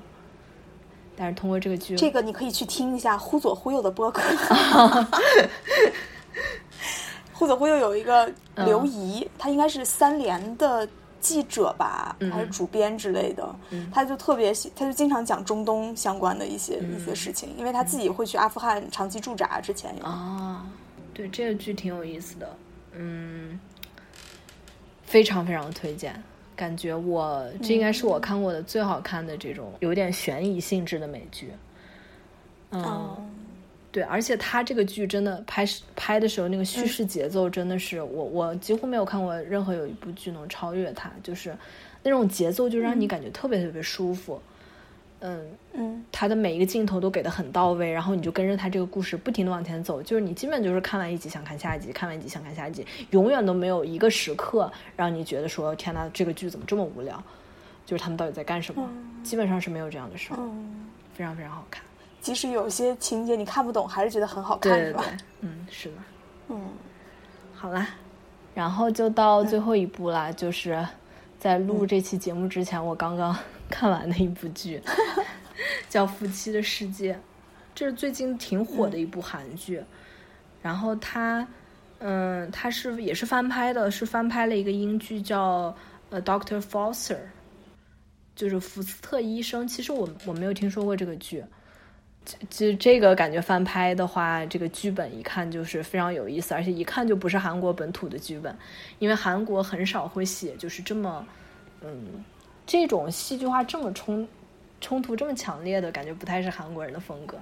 [1.15, 4.21] 但是通过这个剧，这个你可以去听一下《忽左忽右》的播客。
[7.33, 10.87] 忽左忽右有一个刘怡，他应该是三联的。
[11.19, 13.55] 记者吧，还是主编之类的，
[13.91, 19.59] 他就特别喜，他就经常讲中东相关的一些一些事情，因为他自己会去阿富汗长期驻扎。
[19.61, 20.65] 之前啊，
[21.13, 22.55] 对这个剧挺有意思的，
[22.93, 23.59] 嗯，
[25.03, 26.21] 非常非常推荐，
[26.55, 31.51] 感觉我这应该是我看过的最好看的这种有点悬疑性质的美剧，
[32.71, 33.29] 嗯。
[33.97, 41.51] 对，而且他这个剧真的拍拍的时候，那个叙事节奏真的是我我几乎没有看过任何有一部剧能超越它，就是
[42.03, 44.39] 那种节奏就让你感觉特别特别舒服。
[45.21, 45.43] 嗯
[45.73, 57.19] 嗯，他的每一个镜头都给的很到位，然后你就跟着他这个故事不停的往前走，就是你基本就是看完一集想看下一集，看完一集想看下一集，永远都没有一个时刻让你觉得说天呐，这个剧怎么这么无聊？
[57.83, 58.87] 就是他们到底在干什么？
[59.23, 60.43] 基本上是没有这样的时候，
[61.15, 61.81] 非常非常好看。
[62.27, 65.01] 即使有些情节你看不懂，还是觉得很好看，是吧？
[65.39, 65.95] 嗯，是的。
[66.49, 66.61] 嗯，
[67.55, 67.87] 好啦，
[68.53, 70.85] 然后就到最后一部啦，就是
[71.39, 73.33] 在录这期节目之前，我刚刚
[73.71, 74.81] 看完的一部剧，
[75.87, 77.13] 叫《夫妻的世界》，
[77.73, 79.81] 这是最近挺火的一部韩剧。
[80.61, 81.47] 然后它，
[81.99, 85.69] 嗯，它是也是翻拍的，是翻拍了一个英剧叫
[86.09, 87.15] 《呃 Doctor Foster》，
[88.35, 89.65] 就是福斯特医生。
[89.65, 91.41] 其实我我没有听说过这个剧。
[92.49, 98.53] 就这个感觉翻拍的话，这个剧本一看就是非常有意思，而且一看就不是韩国本土的剧本，
[98.99, 101.25] 因为韩国很少会写就是这么，
[101.81, 102.23] 嗯，
[102.65, 104.27] 这种戏剧化这么冲
[104.81, 107.37] 冲突这么强烈的感觉，不太是韩国人的风格。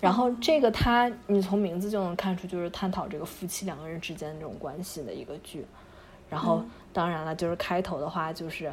[0.00, 5.66] 然后这个他，你从名字就能看出，就是探讨这个夫妻两个人之间这种关系的一个剧。
[6.30, 8.72] 然后当然了，就是开头的话，就是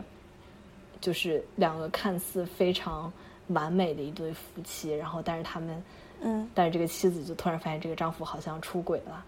[1.02, 3.12] 就是两个看似非常。
[3.48, 5.84] 完美的一对夫妻，然后但是他们，
[6.22, 9.24] 嗯，但是这个妻子就突然发现这个丈夫好像出轨了，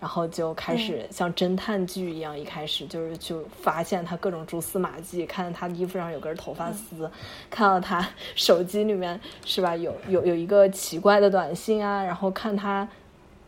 [0.00, 7.10] 然后就开始像侦探剧一样，一开始就是就发现他各种蛛丝马迹，看到他衣服上有根头发丝，
[7.48, 8.06] 看到他
[8.36, 12.86] 手机里面是吧有有有一个奇怪的短信啊，然后看他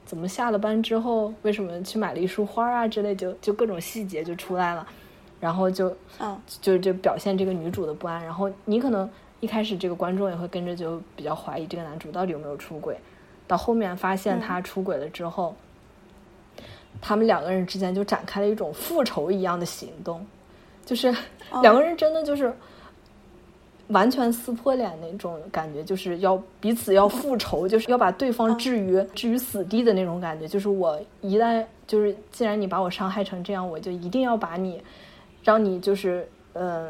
[0.07, 4.87] 怎么下了班之后为什么去买了一束花啊之类，就就各种细节就出来了，
[5.41, 9.07] 然后就嗯，就就表现这个女主的不安，然后你可能。
[9.41, 12.97] 一开始这个观众也会跟着就比较怀疑这个男主到底有没有出轨，
[13.47, 15.55] 到后面发现他出轨了之后，
[17.03, 20.27] 他们两个人之间就展开了一种复仇一样的行动，
[20.87, 21.15] 就是
[21.63, 22.51] 两个人真的就是
[23.89, 30.49] 完全撕破脸那种感觉，就是要彼此要复仇，就是要把对方置于置于死地的那种感觉。
[30.49, 34.83] 就是我一旦就是既然你把我伤害成这样，我就一定要把你
[35.45, 36.89] 让你就是呃。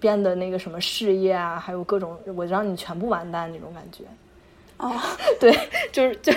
[0.00, 4.04] 变得那个什么事业啊，还有各种，我让你全部完蛋那种感觉。
[4.76, 4.92] 哦，
[5.38, 5.56] 对，
[5.92, 6.32] 就是就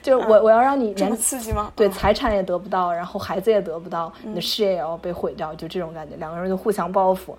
[0.00, 1.72] 就我我要让你连刺激吗？
[1.74, 7.36] 对，财产也得不到，然后孩子也得不到，你的事业也要被毁掉，就这种感觉，两个人就互相报复，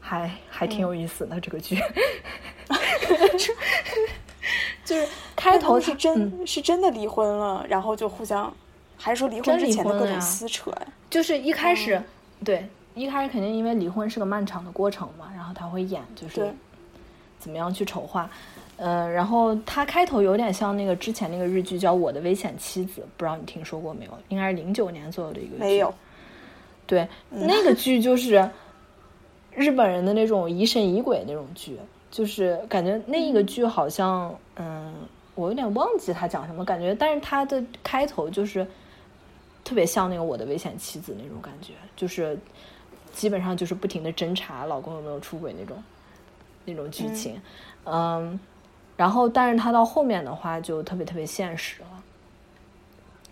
[0.00, 1.78] 还还挺有意思的这个剧。
[4.84, 8.52] 就是 开头是真是真的离婚了，然后就互相，
[8.96, 10.86] 还是说离婚之前的各种撕扯呀？
[11.08, 12.02] 就是一开始
[12.44, 12.68] 对。
[12.96, 16.50] 一开始肯定因为离婚是个漫长的过程嘛，然后他会演就是
[17.38, 18.28] 怎么样去筹划，
[18.78, 24.12] 呃，然后他开头有点像那个之前那个日剧叫《我的危险妻子》，不知道你听说过没有？
[24.30, 25.58] 应该是零九年左右的一个剧。
[25.58, 25.92] 没有。
[26.86, 28.50] 对，那个剧就是
[29.54, 31.78] 日本人的那种疑神疑鬼那种剧，
[32.10, 34.94] 就是感觉那一个剧好像，嗯，
[35.34, 38.66] 我有点忘记他讲什么，感觉，但是他的开头就是
[39.62, 42.38] 特别像那个《我的危险妻子》那种感觉，就是。
[43.16, 45.82] 基本上就是不停的侦查老公有没有出轨那种，
[46.66, 47.40] 那种剧情，
[47.84, 48.38] 嗯，
[48.94, 51.88] 然后但是他到后面的话就特别特别现实了。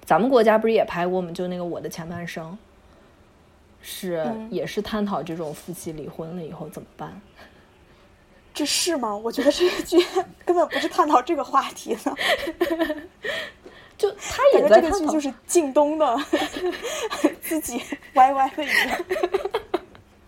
[0.07, 1.31] 咱们国家不是也拍过吗？
[1.33, 2.57] 就那个我的前半生，
[3.83, 7.21] 是也是探讨这种夫妻离婚了以后怎么办。
[8.55, 9.15] 这是吗？
[9.15, 9.99] 我觉得这个剧
[10.47, 12.17] 根本不是探讨这个话题的。
[13.97, 16.19] 就他也在这个剧就是靳东的
[17.41, 17.81] 自己
[18.15, 19.61] 歪歪的一个。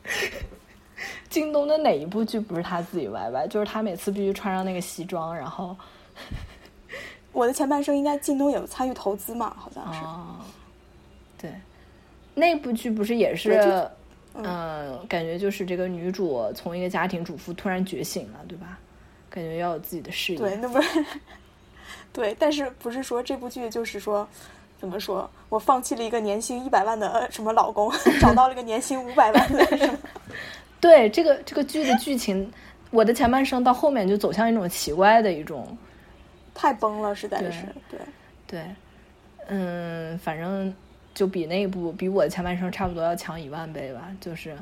[1.28, 3.46] 京东的哪一部剧不是他自己歪歪？
[3.46, 5.76] 就是他每次必须穿上那个西装，然后
[7.32, 9.54] 我的前半生应该京东有参与投资嘛？
[9.58, 10.00] 好像是。
[11.36, 11.52] 对，
[12.34, 13.90] 那部剧不是也是，
[14.34, 18.78] 嗯，感觉就是这个女主从一个家庭主妇突然觉醒了，对吧？
[19.28, 20.38] 感觉要有自己的事业。
[20.38, 21.04] 对，那不是
[22.12, 24.26] 对，但是不是说这部剧就是说。
[24.78, 25.28] 怎么说？
[25.48, 29.98] 我放弃了一个年薪一百万的什么老公， 找到了一个年薪五百万的什么？
[30.80, 32.50] 对，这个这个剧的剧情，
[32.90, 35.76] 我的前半生到后面就走向一种奇怪的一种，
[36.54, 37.98] 太崩了，实在是对
[38.46, 38.66] 对，
[39.48, 40.72] 嗯，反正
[41.14, 44.08] 就比那部比我的前半生差不多要强一万倍吧。
[44.20, 44.54] 就是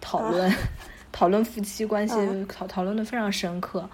[0.00, 0.52] 讨论
[1.12, 2.14] 讨论夫妻关系，
[2.46, 3.88] 讨讨论的非常深刻，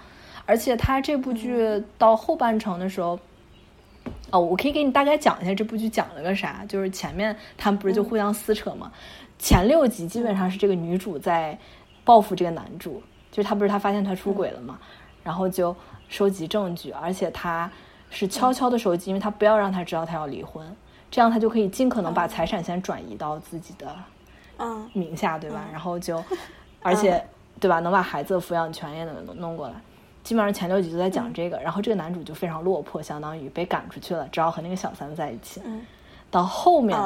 [0.47, 3.19] 而且他这部剧到后半程的时候。
[4.31, 6.65] 哦，我可以给你大概讲一下这部剧讲了个啥。
[6.69, 8.91] 就是前面他们不是就互相撕扯吗？
[9.39, 11.59] 前六集基本上是这个女主在
[12.05, 14.79] 报复这个男主，就是他不是他发现他出轨了嘛，
[15.23, 15.75] 然后就
[16.09, 17.71] 收集证据，而且他
[18.11, 20.65] 是悄悄的收集，因为他不要让他知道他要离婚，
[21.11, 23.97] 这样他就可以尽可能把财产先转移到自己的
[24.59, 25.65] 嗯名下，对吧？
[25.73, 26.23] 然后就
[26.83, 27.25] 而且
[27.59, 27.81] 对吧？
[27.81, 29.75] 能把孩子的抚养权也能弄过来。
[30.31, 35.61] 基本上前六集就在讲这个，然后这个男主就非常落魄，相当于被赶出去了，只好和那个小三在一起。
[36.31, 36.97] 到后面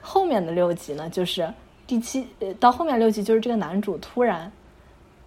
[0.00, 1.48] 后面的六集呢，就是
[1.86, 4.50] 第七呃，到后面六集就是这个男主突然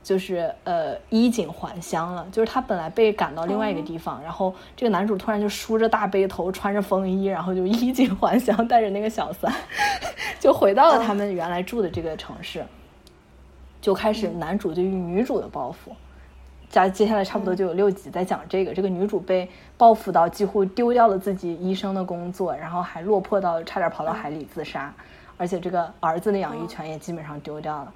[0.03, 9.49] 就是呃衣锦还乡了，就是他本来被赶到另外一个地方，然后这个男主突然就梳着大背头，穿着风衣，然后就衣锦还乡，带着那个小三
[10.41, 12.65] 就回到了他们原来住的这个城市，
[13.79, 15.95] 就开始男主对于女主的报复。
[16.75, 24.93] 加接下来差不多就有六集在讲这个，这个女主被报复到几乎丢掉了自己医生的工作，然后还落魄到差点跑到海里自杀，
[25.37, 27.93] 而且这个儿子的养育权也基本上丢掉了。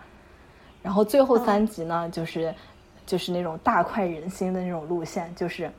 [0.81, 2.55] 然后最后三集呢，就是
[3.05, 5.69] 就是那种大快人心的那种路线，就是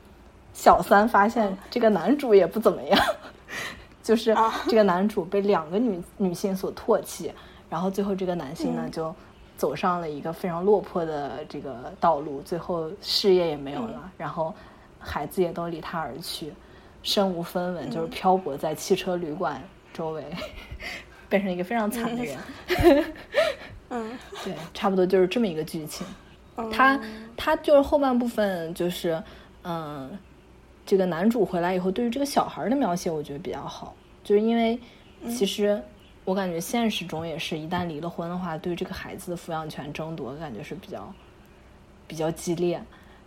[0.53, 3.01] 小三发现这个男主也不怎么样，
[4.05, 4.37] 就是
[4.69, 7.33] 这个男主被两个女女性所唾弃，
[7.71, 9.15] 然后最后这个男性呢就。
[9.61, 14.55] 走上了一个非常落魄的这个道路，最后事业也没有了，然后
[14.99, 16.51] 孩子也都离他而去，
[17.03, 20.25] 身无分文，就是漂泊在汽车旅馆周围，
[21.29, 22.39] 变成一个非常惨的人。
[23.91, 24.11] 嗯，
[24.43, 26.07] 对，差不多就是这么一个剧情。
[26.73, 26.99] 他
[27.37, 29.23] 他就是后半部分就是
[29.63, 30.19] 嗯，
[30.87, 33.95] 这个男主回来以后，对于这个小孩的描写，我觉得比较好，
[34.25, 34.81] 就是因为
[35.29, 35.83] 其实。
[36.25, 41.13] 我感觉现实中也是，一旦离了婚的话，对这个孩子的抚养权争夺感觉是比较
[42.07, 42.81] 比较激烈。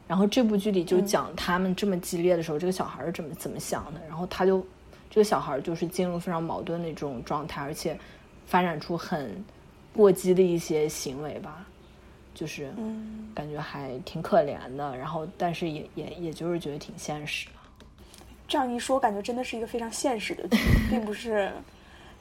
[0.07, 4.01] 然后这部剧里就讲他们这么激烈的时候，这个小孩是怎么怎么想的。
[4.07, 4.65] 然后他就
[5.09, 7.97] 这个小孩就是进入非常矛盾的这种状态，而且
[8.45, 9.43] 发展出很
[9.93, 11.65] 过激的一些行为吧，
[12.35, 12.71] 就是
[13.33, 14.95] 感觉还挺可怜的。
[14.95, 17.53] 然后但是也也也就是觉得挺现实的。
[18.47, 20.57] 这样一说，感觉真的是一个非常现实的剧，
[20.89, 21.51] 并不是。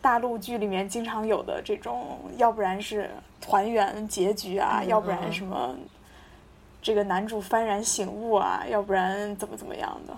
[0.02, 3.08] 大陆剧里面经常有的这种，要不然是
[3.40, 5.74] 团圆结局啊，要不然什么
[6.82, 10.14] 这个男主幡然醒悟啊，要不然怎么怎么样的。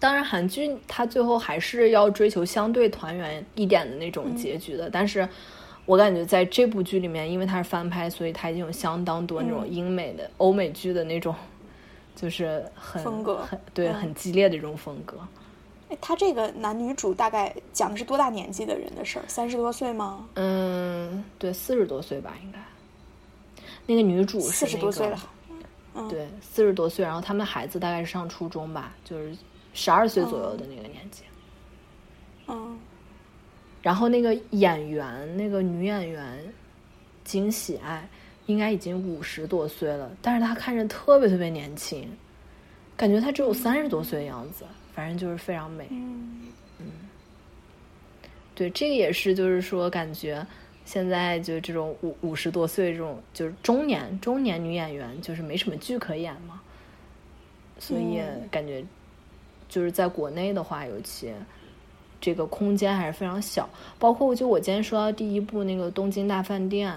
[0.00, 4.90] 当然，韩剧它最后还是要追求相对团圆一点的那种结局的。
[4.90, 5.28] 但是
[5.86, 11.34] 我感觉在这部剧里面，因为它是翻拍，所以它已经有相当多那种英美的、欧美剧的那种，
[12.14, 15.16] 就是很风格，很对，很激烈的这种风格。
[15.88, 19.24] 哎，他这个男女主大概讲的是多大年纪的人的事儿？
[19.26, 20.28] 三十多岁吗？
[20.34, 22.58] 嗯，对，四十多岁吧，应该。
[23.86, 25.18] 那个女主四十多岁了，
[26.10, 29.34] 对，四十多岁，然后他们孩子大概是上初中吧，就是
[29.72, 31.22] 十二岁左右的那个年纪。
[32.48, 32.78] 嗯。
[33.80, 36.38] 然后那个演员，那个女演员
[37.24, 38.06] 金喜爱，
[38.44, 42.06] 应该已经五十多岁了，但是她看着特别特别年轻，
[42.94, 44.66] 感觉她只有三十多岁的样子。
[44.98, 46.50] 反正就是非常美，嗯，
[48.52, 50.44] 对，这个也是，就是说，感觉
[50.84, 56.60] 现在就这种五五十多岁这种，就是中年中年女演员，就是没什么剧可演嘛，
[57.78, 58.20] 所以
[58.50, 58.84] 感觉
[59.68, 61.32] 就是在国内的话，尤其
[62.20, 63.70] 这个空间还是非常小。
[64.00, 66.92] 包括就我今天说到第一部那个《东京大饭店》，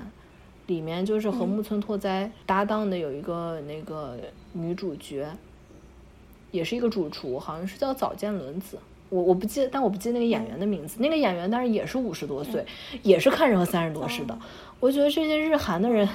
[0.66, 4.18] 里面就是和木村拓哉搭档的有一个那个
[4.54, 5.30] 女主角。
[6.52, 8.78] 也是一个主厨，好像是叫早见伦子，
[9.10, 10.98] 我我不记得，但我不记得那个演员的名字。
[11.00, 12.66] 那个演员当然也是五十多岁，
[13.04, 14.38] 也是看着和三十多似的。
[14.80, 16.08] 我觉得这些日韩的人，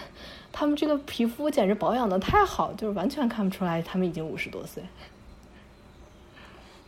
[0.52, 4.82] 他们这个皮肤简直保养的太好，就是完全看不出来他们已经五十多岁。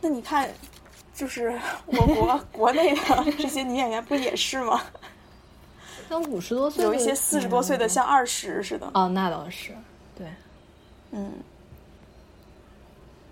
[0.01, 0.49] 那你看，
[1.13, 4.81] 就是我国 国内的这些女演员不也是吗？
[6.09, 8.89] 那五十多岁有一些四十多岁的像二十似的。
[8.93, 9.73] 哦，那倒是，
[10.17, 10.27] 对，
[11.11, 11.31] 嗯。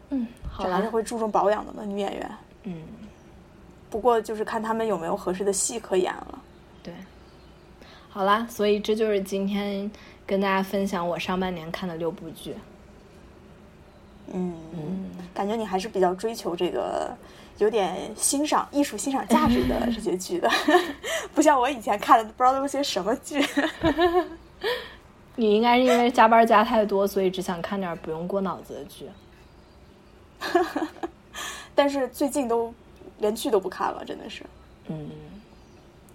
[0.09, 0.27] 嗯，
[0.57, 2.31] 这还是会注重保养的嘛，女演员。
[2.63, 2.83] 嗯，
[3.89, 6.39] 不过就是看他们有没有合适的戏可演了。
[6.83, 6.93] 对，
[8.09, 9.89] 好啦，所以这就是今天
[10.25, 12.55] 跟大家分享我上半年看的六部剧。
[14.33, 17.09] 嗯嗯，感觉你还是比较追求这个
[17.59, 20.49] 有点欣赏艺术欣赏价值的这些剧的，
[21.33, 23.41] 不像我以前看的不知道都是些什么剧。
[25.35, 29.05] 你应该是因为加班加太多，所以只想看点不用过脑子的剧。
[31.75, 32.73] 但是最近都
[33.19, 34.43] 连剧都不看了，真的是，
[34.87, 35.09] 嗯，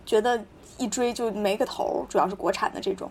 [0.04, 0.42] 觉得
[0.78, 3.10] 一追就没个头，主要是国产的这种。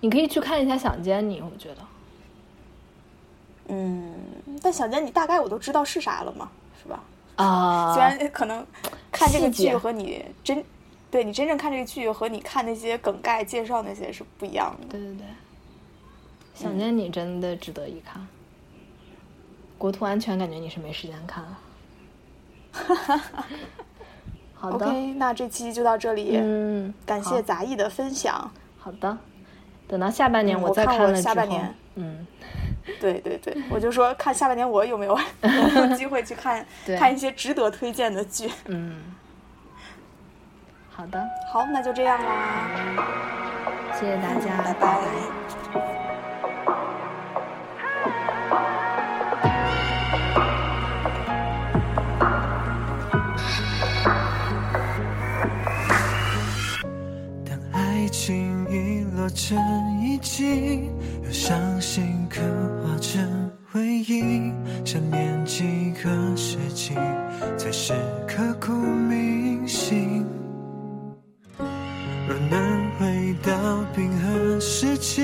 [0.00, 1.82] 你可以去看一下《想见你》，我觉得，
[3.68, 4.14] 嗯，
[4.62, 6.50] 但《想见你》大概我都知道是啥了嘛，
[6.80, 7.02] 是吧？
[7.36, 8.66] 啊，虽然可能
[9.10, 10.64] 看这个剧和你真
[11.10, 14.86] 对你真正看这个剧和你看那些梗概介绍那些是不一样的。
[14.88, 15.26] 对对对，
[16.54, 18.26] 《想见你》真的值得一看。
[19.78, 21.58] 国土安全，感觉你是没时间看了。
[24.54, 26.36] 好的，那这期就到这里。
[26.36, 28.50] 嗯，感谢杂艺的分享。
[28.76, 29.16] 好的，
[29.86, 32.26] 等到下半年我再看了下半年，嗯，
[33.00, 35.16] 对对对，我就说看下半年我有没有
[35.76, 36.66] 有机会去看
[36.98, 38.50] 看一些值得推荐的剧。
[38.66, 38.96] 嗯，
[40.90, 42.68] 好的，好，那就这样啦，
[43.94, 45.37] 谢谢大家，拜拜。
[59.30, 59.58] 成
[60.02, 60.90] 遗迹，
[61.22, 62.40] 用伤心刻
[62.82, 64.52] 画成回忆，
[64.84, 66.94] 想念几个世纪，
[67.56, 67.92] 才是
[68.26, 70.24] 刻骨铭心。
[71.58, 73.52] 若能回到
[73.94, 75.22] 冰河时期，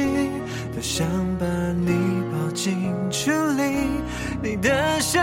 [0.72, 1.06] 多想
[1.38, 1.92] 把你
[2.32, 3.88] 抱进处理，
[4.42, 5.20] 你的笑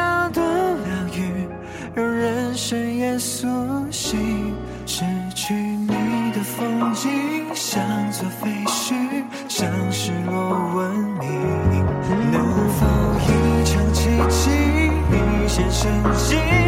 [15.61, 16.60] 眼神坚